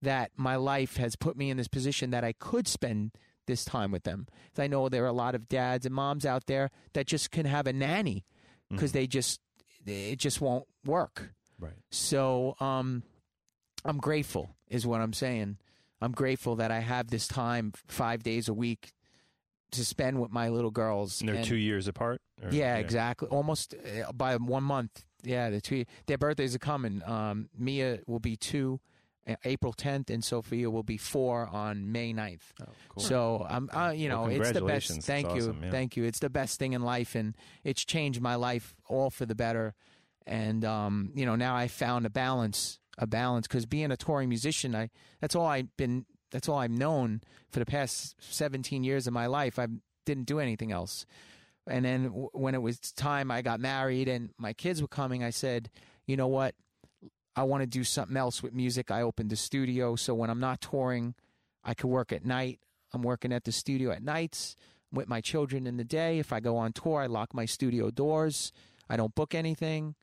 [0.01, 3.13] that my life has put me in this position that I could spend
[3.47, 4.27] this time with them.
[4.59, 7.47] I know there are a lot of dads and moms out there that just can
[7.47, 8.25] have a nanny
[8.71, 9.41] because they just
[9.87, 11.33] it just won't work.
[11.59, 11.73] Right.
[11.91, 13.03] So um
[13.85, 15.59] I'm grateful is what I'm saying.
[16.01, 18.93] I'm grateful that I have this time 5 days a week
[19.73, 21.21] to spend with my little girls.
[21.21, 22.21] And they're And- two years apart.
[22.43, 23.29] Or- yeah, exactly.
[23.29, 25.05] Almost uh, by one month.
[25.25, 27.03] Yeah, the two their birthdays are coming.
[27.05, 28.81] Um, Mia will be two,
[29.45, 32.41] April 10th, and Sophia will be four on May 9th.
[32.61, 33.03] Oh, cool.
[33.03, 34.89] So I'm, uh, you Well, know, it's the best.
[35.03, 35.71] Thank That's you, awesome, yeah.
[35.71, 36.05] thank you.
[36.05, 39.75] It's the best thing in life, and it's changed my life all for the better.
[40.27, 44.29] And um, you know, now I found a balance, a balance, because being a touring
[44.29, 46.07] musician, I that's all I've been.
[46.31, 47.21] That's all I've known
[47.51, 49.59] for the past 17 years of my life.
[49.59, 49.67] I
[50.07, 51.05] didn't do anything else.
[51.69, 55.23] And then w- when it was time, I got married and my kids were coming.
[55.23, 55.69] I said,
[56.07, 56.55] you know what?
[57.35, 58.91] I want to do something else with music.
[58.91, 59.97] I opened a studio.
[59.97, 61.15] So when I'm not touring,
[61.65, 62.61] I could work at night.
[62.93, 64.57] I'm working at the studio at nights
[64.93, 66.19] with my children in the day.
[66.19, 68.53] If I go on tour, I lock my studio doors.
[68.89, 69.95] I don't book anything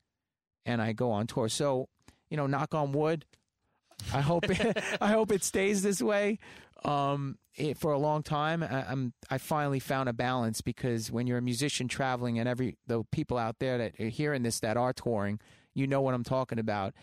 [0.65, 1.49] and I go on tour.
[1.49, 1.89] So,
[2.29, 3.25] you know, knock on wood.
[4.13, 4.45] I hope
[5.01, 6.39] I hope it stays this way
[6.83, 8.63] um, it, for a long time.
[8.63, 12.77] I, I'm I finally found a balance because when you're a musician traveling and every
[12.87, 15.39] the people out there that are hearing this that are touring,
[15.73, 16.93] you know what I'm talking about.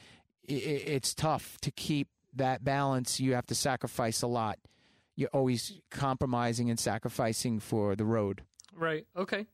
[0.48, 3.20] It's tough to keep that balance.
[3.20, 4.58] You have to sacrifice a lot.
[5.16, 8.42] You're always compromising and sacrificing for the road.
[8.74, 9.06] Right.
[9.16, 9.46] Okay.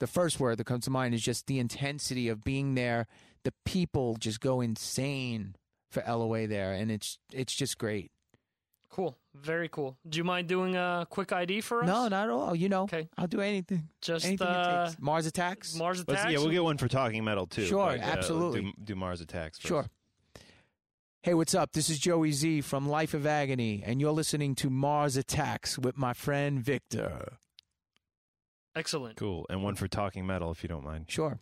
[0.00, 3.06] The first word that comes to mind is just the intensity of being there.
[3.44, 5.54] The people just go insane
[5.90, 8.10] for LOA there, and it's it's just great.
[8.94, 9.16] Cool.
[9.34, 9.96] Very cool.
[10.08, 11.86] Do you mind doing a quick ID for us?
[11.88, 12.54] No, not at all.
[12.54, 13.08] You know, Okay.
[13.18, 13.88] I'll do anything.
[14.00, 15.02] Just anything uh, it takes.
[15.02, 15.74] Mars Attacks.
[15.74, 16.32] Mars Let's- Attacks.
[16.32, 17.66] yeah, we'll get one for talking metal too.
[17.66, 18.60] Sure, but, uh, absolutely.
[18.62, 19.58] do, do Mars Attacks.
[19.58, 19.66] First.
[19.68, 19.86] Sure.
[21.22, 21.72] Hey, what's up?
[21.72, 25.98] This is Joey Z from Life of Agony, and you're listening to Mars Attacks with
[25.98, 27.32] my friend Victor.
[28.76, 29.16] Excellent.
[29.16, 29.46] Cool.
[29.50, 31.06] And one for talking metal, if you don't mind.
[31.08, 31.40] Sure.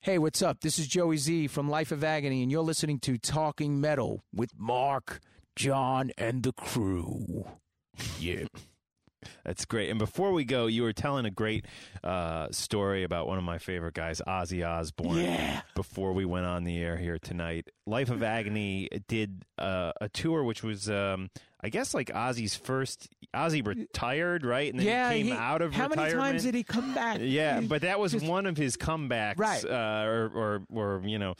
[0.00, 0.60] Hey, what's up?
[0.60, 4.50] This is Joey Z from Life of Agony, and you're listening to Talking Metal with
[4.56, 5.20] Mark,
[5.58, 7.44] John, and the crew.
[8.20, 8.44] Yeah.
[9.44, 9.90] That's great.
[9.90, 11.64] And before we go, you were telling a great
[12.04, 15.16] uh, story about one of my favorite guys, Ozzy Osbourne.
[15.16, 15.62] Yeah.
[15.74, 20.44] Before we went on the air here tonight, Life of Agony did uh, a tour,
[20.44, 21.28] which was, um,
[21.60, 23.08] I guess, like Ozzy's first.
[23.34, 24.70] Ozzy retired, right?
[24.70, 26.16] And then yeah, he came he- out of how retirement.
[26.16, 27.18] many times did he come back?
[27.20, 29.64] Yeah, but that was one of his comebacks, Right.
[29.64, 31.34] Uh, or, or, or you know,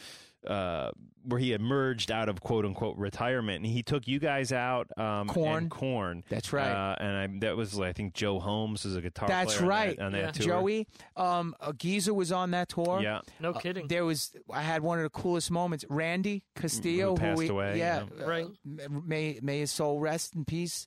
[0.47, 0.91] uh,
[1.25, 4.89] where he emerged out of quote unquote retirement, and he took you guys out.
[4.97, 5.57] Um, Korn.
[5.65, 6.25] and Korn.
[6.29, 6.71] That's right.
[6.71, 9.29] Uh, and I, that was, I think, Joe Holmes was a guitar.
[9.29, 9.97] That's player on right.
[9.99, 10.47] that- on that, tour.
[10.47, 10.87] Joey,
[11.17, 13.01] um, uh, Geezer was on that tour.
[13.03, 13.21] Yeah.
[13.41, 13.89] No Uh, kidding.
[13.89, 15.85] there was, I had one of the coolest moments.
[15.91, 18.25] Randy Castillo, Who passed we, away, yeah, yeah.
[18.25, 18.47] uh, Right.
[18.65, 20.87] m- May may his soul rest in peace.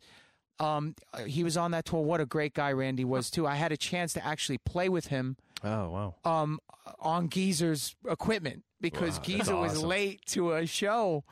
[0.61, 2.01] Um, uh, he was on that tour.
[2.01, 3.47] What a great guy Randy was too.
[3.47, 5.37] I had a chance to actually play with him.
[5.63, 6.15] Oh wow.
[6.23, 6.59] Um,
[6.99, 11.23] on Geezer's equipment because Wow, Geezer was late to a show,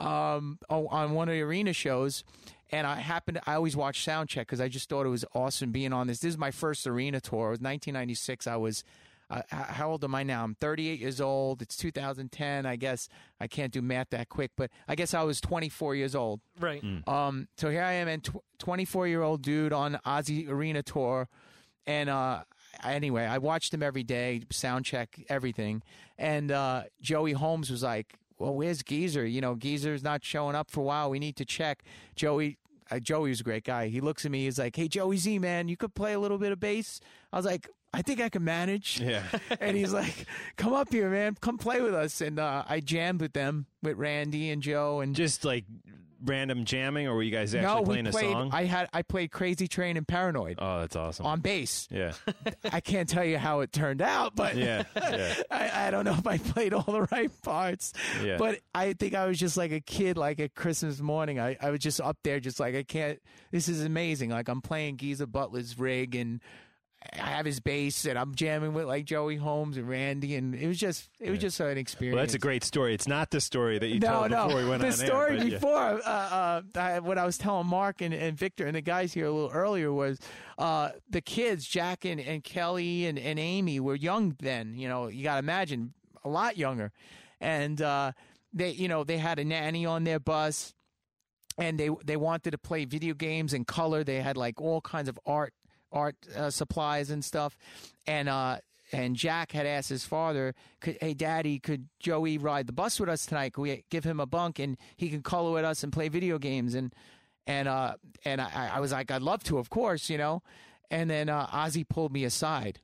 [0.00, 2.24] um, on one of the arena shows.
[2.72, 3.36] And I happened.
[3.36, 6.18] To, I always watch Soundcheck because I just thought it was awesome being on this.
[6.18, 7.48] This is my first arena tour.
[7.48, 8.46] It was 1996.
[8.46, 8.84] I was
[9.30, 10.44] uh, how old am I now?
[10.44, 11.62] I'm 38 years old.
[11.62, 12.66] It's 2010.
[12.66, 13.08] I guess
[13.40, 16.40] I can't do math that quick, but I guess I was 24 years old.
[16.60, 16.82] Right.
[17.06, 21.28] Um, so here I am, and 24 year old dude on Ozzy Arena tour,
[21.86, 22.44] and uh,
[22.82, 25.82] anyway, I watched him every day, sound check everything,
[26.18, 29.26] and uh, Joey Holmes was like, "Well, where's Geezer?
[29.26, 31.10] You know, Geezer's not showing up for a while.
[31.10, 31.82] We need to check."
[32.16, 32.58] Joey.
[32.90, 33.88] Uh, Joey was a great guy.
[33.88, 34.44] He looks at me.
[34.44, 37.00] He's like, "Hey, Joey Z, man, you could play a little bit of bass."
[37.32, 39.00] I was like, I think I can manage.
[39.00, 39.22] Yeah.
[39.60, 40.26] and he's like,
[40.56, 41.36] come up here, man.
[41.40, 42.20] Come play with us.
[42.20, 45.00] And uh, I jammed with them, with Randy and Joe.
[45.00, 45.64] and Just like
[46.24, 48.50] random jamming, or were you guys actually no, we playing played, a song?
[48.52, 51.26] I had I played Crazy Train and Paranoid oh, that's awesome.
[51.26, 51.88] on bass.
[51.90, 52.12] yeah.
[52.72, 55.34] I can't tell you how it turned out, but Yeah, yeah.
[55.50, 57.92] I, I don't know if I played all the right parts.
[58.22, 58.36] Yeah.
[58.38, 61.38] But I think I was just like a kid, like at Christmas morning.
[61.38, 63.20] I, I was just up there, just like, I can't,
[63.50, 64.30] this is amazing.
[64.30, 66.40] Like, I'm playing Geezer Butler's rig and
[67.12, 70.34] I have his bass and I'm jamming with like Joey Holmes and Randy.
[70.34, 72.14] And it was just, it was just an experience.
[72.14, 72.94] Well, that's a great story.
[72.94, 74.46] It's not the story that you no, told no.
[74.46, 75.38] before we went the on story air.
[75.38, 75.58] but yeah.
[75.58, 79.12] before, uh, uh, I, what I was telling Mark and, and Victor and the guys
[79.12, 80.18] here a little earlier was
[80.58, 84.74] uh, the kids, Jack and, and Kelly and, and Aimee, were young then.
[84.74, 85.94] You know, you got to imagine
[86.24, 86.92] a lot younger,
[87.40, 88.12] and uh,
[88.52, 90.74] they, you know, they had a nanny on their bus,
[91.58, 94.04] and they they wanted to play video games in color.
[94.04, 95.52] They had like all kinds of art
[95.94, 97.56] art uh, supplies and stuff,
[98.06, 98.58] and uh,
[98.92, 103.08] and Jack had asked his father, could, "Hey, Daddy, could Joey ride the bus with
[103.08, 103.54] us tonight?
[103.54, 106.38] Could we give him a bunk and he can color with us and play video
[106.38, 106.94] games?" And
[107.46, 110.42] and uh, and I, I was like, "I'd love to, of course, you know."
[110.90, 112.78] And then uh, Ozzy pulled me aside.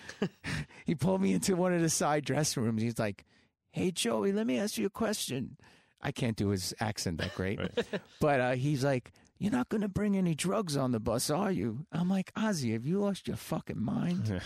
[0.84, 2.82] he pulled me into one of the side dressing rooms.
[2.82, 3.24] He's like,
[3.70, 5.56] "Hey, Joey, let me ask you a question."
[6.00, 7.58] I can't do his accent that great,
[8.20, 11.52] but uh, he's like, "You're not going to bring any drugs on the bus, are
[11.52, 14.40] you?" I'm like, "Ozzy, have you lost your fucking mind?"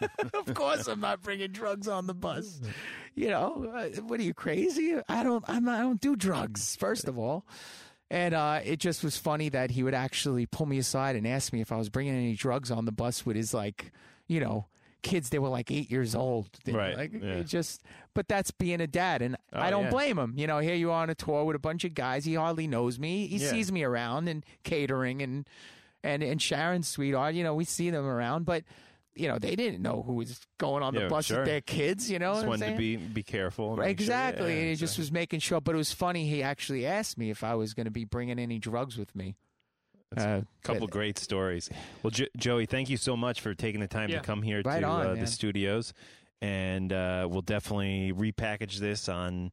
[0.34, 2.60] of course, I'm not bringing drugs on the bus.
[3.14, 4.96] You know, uh, what are you crazy?
[5.06, 5.44] I don't.
[5.46, 6.76] I'm not, I don't do drugs.
[6.76, 7.46] First of all.
[8.10, 11.52] And uh, it just was funny that he would actually pull me aside and ask
[11.52, 13.92] me if I was bringing any drugs on the bus with his like,
[14.28, 14.66] you know,
[15.02, 15.30] kids.
[15.30, 16.48] They were like eight years old.
[16.64, 17.34] They- Right, Like, yeah.
[17.34, 17.82] it just,
[18.14, 19.90] but that's being a dad, and Oh, I don't yeah.
[19.90, 20.34] blame him.
[20.36, 22.24] You know, here you are on a tour with a bunch of guys.
[22.24, 23.26] He hardly knows me.
[23.26, 23.50] He Yeah.
[23.50, 25.46] sees me around and catering and
[26.04, 27.34] and and Sharon's sweetheart.
[27.34, 28.64] You know, we see them around, but.
[29.14, 31.40] You know, they didn't know who was going on the Yeah, bus sure.
[31.40, 32.10] with their kids.
[32.10, 33.76] You know, Just what I'm wanted to be be careful.
[33.76, 34.54] Right, sure- exactly.
[34.54, 35.60] yeah, and he so- just was making sure.
[35.60, 36.26] But it was funny.
[36.26, 39.36] He actually asked me if I was going to be bringing any drugs with me.
[40.14, 41.68] That's Uh, a couple but- great stories.
[42.02, 44.18] Well, jo- Joey, thank you so much for taking the time Yeah.
[44.18, 45.92] to come here Right to on, uh, the studios,
[46.40, 49.52] and uh, we'll definitely repackage this on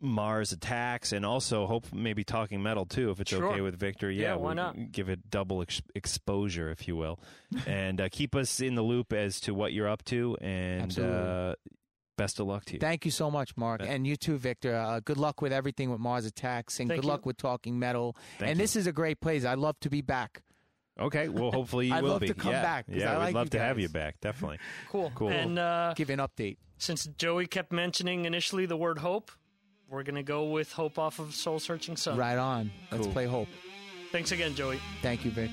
[0.00, 3.46] Mars Attacks, and also hope maybe Talking Metal too, if it's Sure.
[3.52, 4.10] okay with Victor.
[4.10, 4.92] Yeah, Yeah, why we'll not?
[4.92, 7.18] Give it double ex- exposure, if you will,
[7.66, 11.16] and uh, keep us in the loop as to what you're up to, and Absolutely.
[11.16, 11.54] uh,
[12.16, 12.78] best of luck to you.
[12.78, 14.74] Thank you so much, Mark, and you too, Victor.
[14.74, 17.10] Uh, good luck with everything with Mars Attacks, and Thank good you.
[17.10, 18.16] luck with Talking Metal.
[18.38, 18.62] Thank and you.
[18.64, 19.44] this is a great place.
[19.44, 20.42] I'd love to be back.
[20.98, 22.28] Okay, well, hopefully you I'd will love be.
[22.28, 22.62] to come yeah.
[22.62, 24.20] back, 'cause Yeah, I we'd like love you to have you back.
[24.20, 24.58] Definitely.
[24.90, 25.10] Cool.
[25.14, 25.28] Cool.
[25.30, 26.56] And uh, give an update.
[26.78, 29.30] Since Joey kept mentioning initially the word hope,
[29.88, 32.16] we're going to go with Hope off of Soul Searching Sun.
[32.16, 32.70] Right on.
[32.90, 33.48] Let's play Hope.
[34.12, 34.80] Thanks again, Joey.
[35.02, 35.50] Thank you, Vic.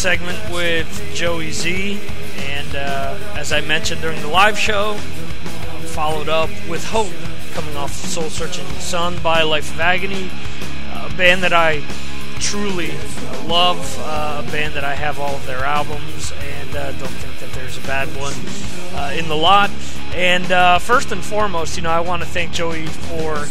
[0.00, 2.00] Segment with Joey Z.
[2.38, 4.94] And uh, as I mentioned during the live show,
[5.92, 7.12] followed up with Hope
[7.52, 10.30] coming off Soul Searching Sun by Life of Agony,
[10.94, 11.82] a band that I
[12.38, 12.92] truly
[13.44, 17.38] love, uh, a band that I have all of their albums and uh, don't think
[17.40, 18.32] that there's a bad one
[18.98, 19.70] uh, in the lot.
[20.14, 23.46] And uh, first and foremost, you know, I want to thank Joey for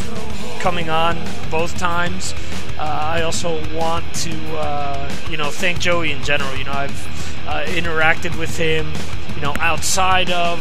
[0.61, 2.33] coming on both times.
[2.79, 6.55] Uh, I also want to, uh, you know, thank Joey in general.
[6.55, 8.93] You know, I've uh, interacted with him,
[9.35, 10.59] you know, outside of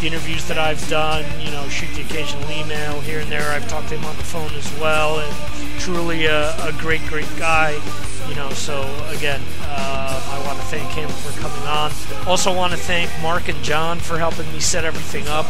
[0.00, 1.24] the interviews that I've done.
[1.40, 3.52] You know, shoot the occasional email here and there.
[3.52, 7.30] I've talked to him on the phone as well, and truly a, a great, great
[7.38, 7.80] guy.
[8.28, 11.92] You know, so again, uh, I want to thank him for coming on.
[12.26, 15.46] Also, want to thank Mark and John for helping me set everything up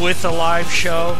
[0.00, 1.16] with a live show.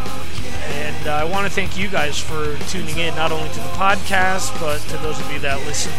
[1.02, 3.70] And uh, I want to thank you guys for tuning in, not only to the
[3.70, 5.92] podcast, but to those of you that listen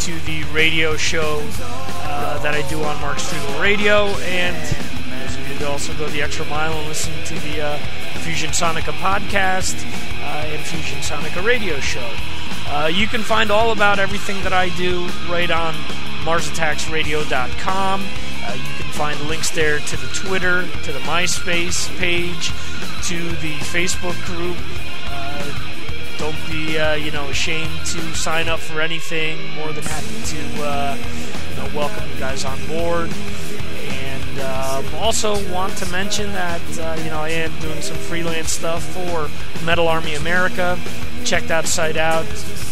[0.00, 4.06] to the radio show uh, that I do on Mark Strigl Radio.
[4.24, 7.76] And those of you that also go the extra mile and listen to the uh,
[8.20, 9.84] Fusion Sonica podcast
[10.22, 12.10] uh, and Fusion Sonica radio show.
[12.68, 15.74] Uh, you can find all about everything that I do right on
[16.24, 18.00] MarsAttacksRadio.com.
[18.48, 22.48] Uh, you can find links there to the Twitter, to the MySpace page,
[23.06, 24.56] to the Facebook group.
[25.04, 29.38] Uh, don't be, uh, you know, ashamed to sign up for anything.
[29.54, 30.96] More than happy to, uh,
[31.50, 33.10] you know, welcome you guys on board.
[33.90, 38.50] And um, also want to mention that, uh, you know, I am doing some freelance
[38.50, 39.28] stuff for
[39.66, 40.78] Metal Army America.
[41.24, 42.24] Check that site out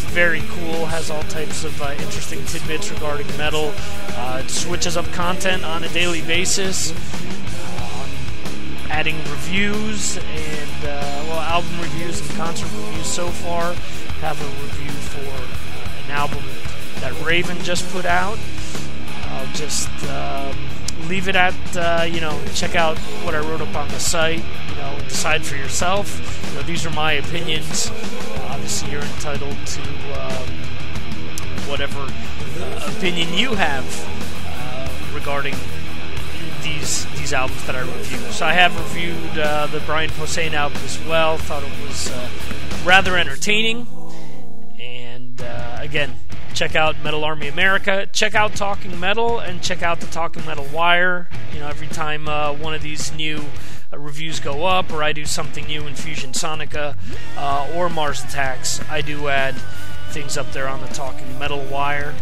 [0.09, 0.85] very cool.
[0.85, 3.73] Has all types of uh, interesting tidbits regarding metal.
[4.09, 8.07] Uh, switches up content on a daily basis, uh,
[8.89, 13.05] adding reviews and uh, well, album reviews and concert reviews.
[13.05, 13.73] So far,
[14.21, 16.43] have a review for uh, an album
[17.01, 18.39] that Raven just put out.
[19.29, 20.55] I'll just um,
[21.07, 24.43] leave it at uh, you know check out what I wrote up on the site.
[24.69, 26.49] You know, decide for yourself.
[26.49, 27.91] You know, these are my opinions.
[28.67, 29.81] Obviously, you're entitled to
[30.19, 30.49] um,
[31.69, 33.85] whatever uh, opinion you have
[34.45, 35.55] uh, regarding
[36.63, 38.17] these these albums that I review.
[38.33, 41.37] So I have reviewed uh, the Brian Posehn album as well.
[41.37, 42.29] Thought it was uh,
[42.83, 43.87] rather entertaining.
[44.77, 46.15] And uh, again,
[46.53, 48.09] check out Metal Army America.
[48.11, 51.29] Check out Talking Metal and check out the Talking Metal Wire.
[51.53, 53.45] You know, every time uh, one of these new
[53.91, 56.95] uh, reviews go up or I do something new in Fusion Sonica
[57.37, 59.55] uh, or Mars Attacks, I do add
[60.09, 62.13] things up there on the Talking Metal Wire.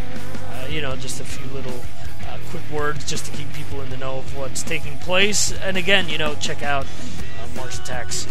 [0.49, 1.79] Uh, you know, just a few little
[2.27, 5.51] uh, quick words just to keep people in the know of what's taking place.
[5.51, 8.27] And again, you know, check out uh, Mars Attacks.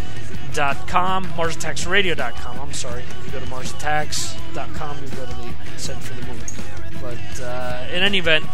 [0.55, 2.61] MarsAttacksRadio.com, MarsAttacksRadio.com.
[2.61, 3.03] I'm sorry.
[3.03, 6.63] If you go to MarsAttacks.com, you go to the Set for the Movie.
[7.03, 8.45] But uh, in any event,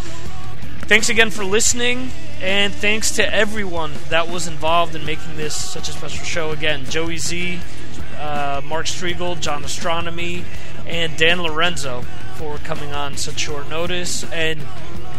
[0.87, 2.11] thanks again for listening,
[2.41, 6.51] and thanks to everyone that was involved in making this such a special show.
[6.51, 7.61] Again, Joey Z,
[8.18, 10.45] uh, Mark Strigl, John Astronomy,
[10.86, 12.03] and Dan Lorenzo
[12.36, 14.61] for coming on such short notice, and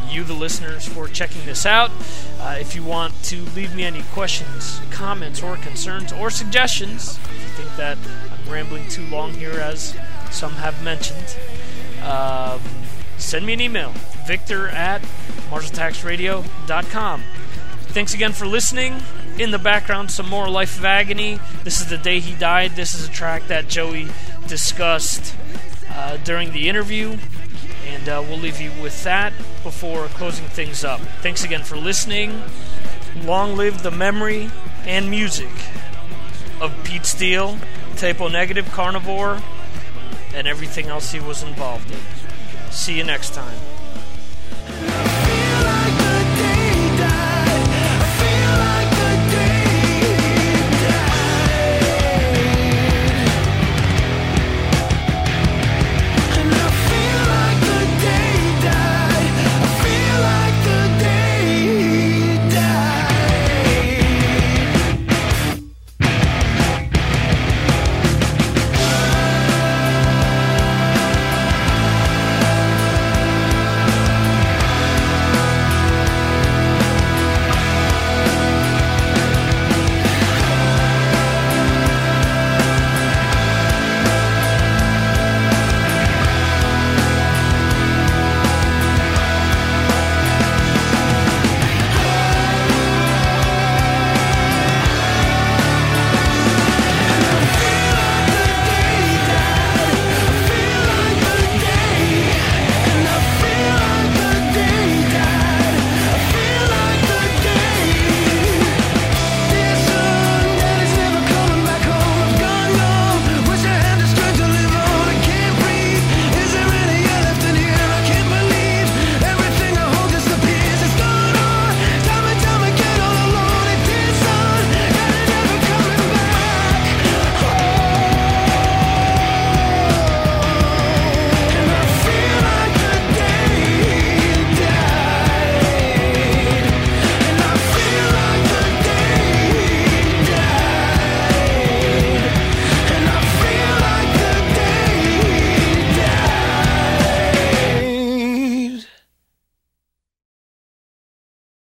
[0.09, 1.91] you, the listeners, for checking this out.
[2.39, 7.33] Uh, if you want to leave me any questions, comments, or concerns, or suggestions, if
[7.33, 7.97] you think that
[8.31, 9.95] I'm rambling too long here, as
[10.31, 11.37] some have mentioned,
[12.03, 12.59] um,
[13.17, 13.93] send me an email,
[14.25, 15.01] victor at
[15.51, 17.23] marsattacksradio.com.
[17.89, 19.01] Thanks again for listening.
[19.37, 21.39] In the background, some more Life of Agony.
[21.65, 22.71] This is the day he died.
[22.71, 24.07] This is a track that Joey
[24.47, 25.35] discussed
[25.89, 27.17] uh, during the interview.
[27.87, 29.33] And uh, we'll leave you with that
[29.63, 31.01] before closing things up.
[31.21, 32.41] Thanks again for listening.
[33.25, 34.49] Long live the memory
[34.85, 35.51] and music
[36.61, 37.57] of Pete Steele,
[37.97, 39.41] Type O Negative, Carnivore,
[40.33, 41.99] and everything else he was involved in.
[42.71, 43.70] See you next time.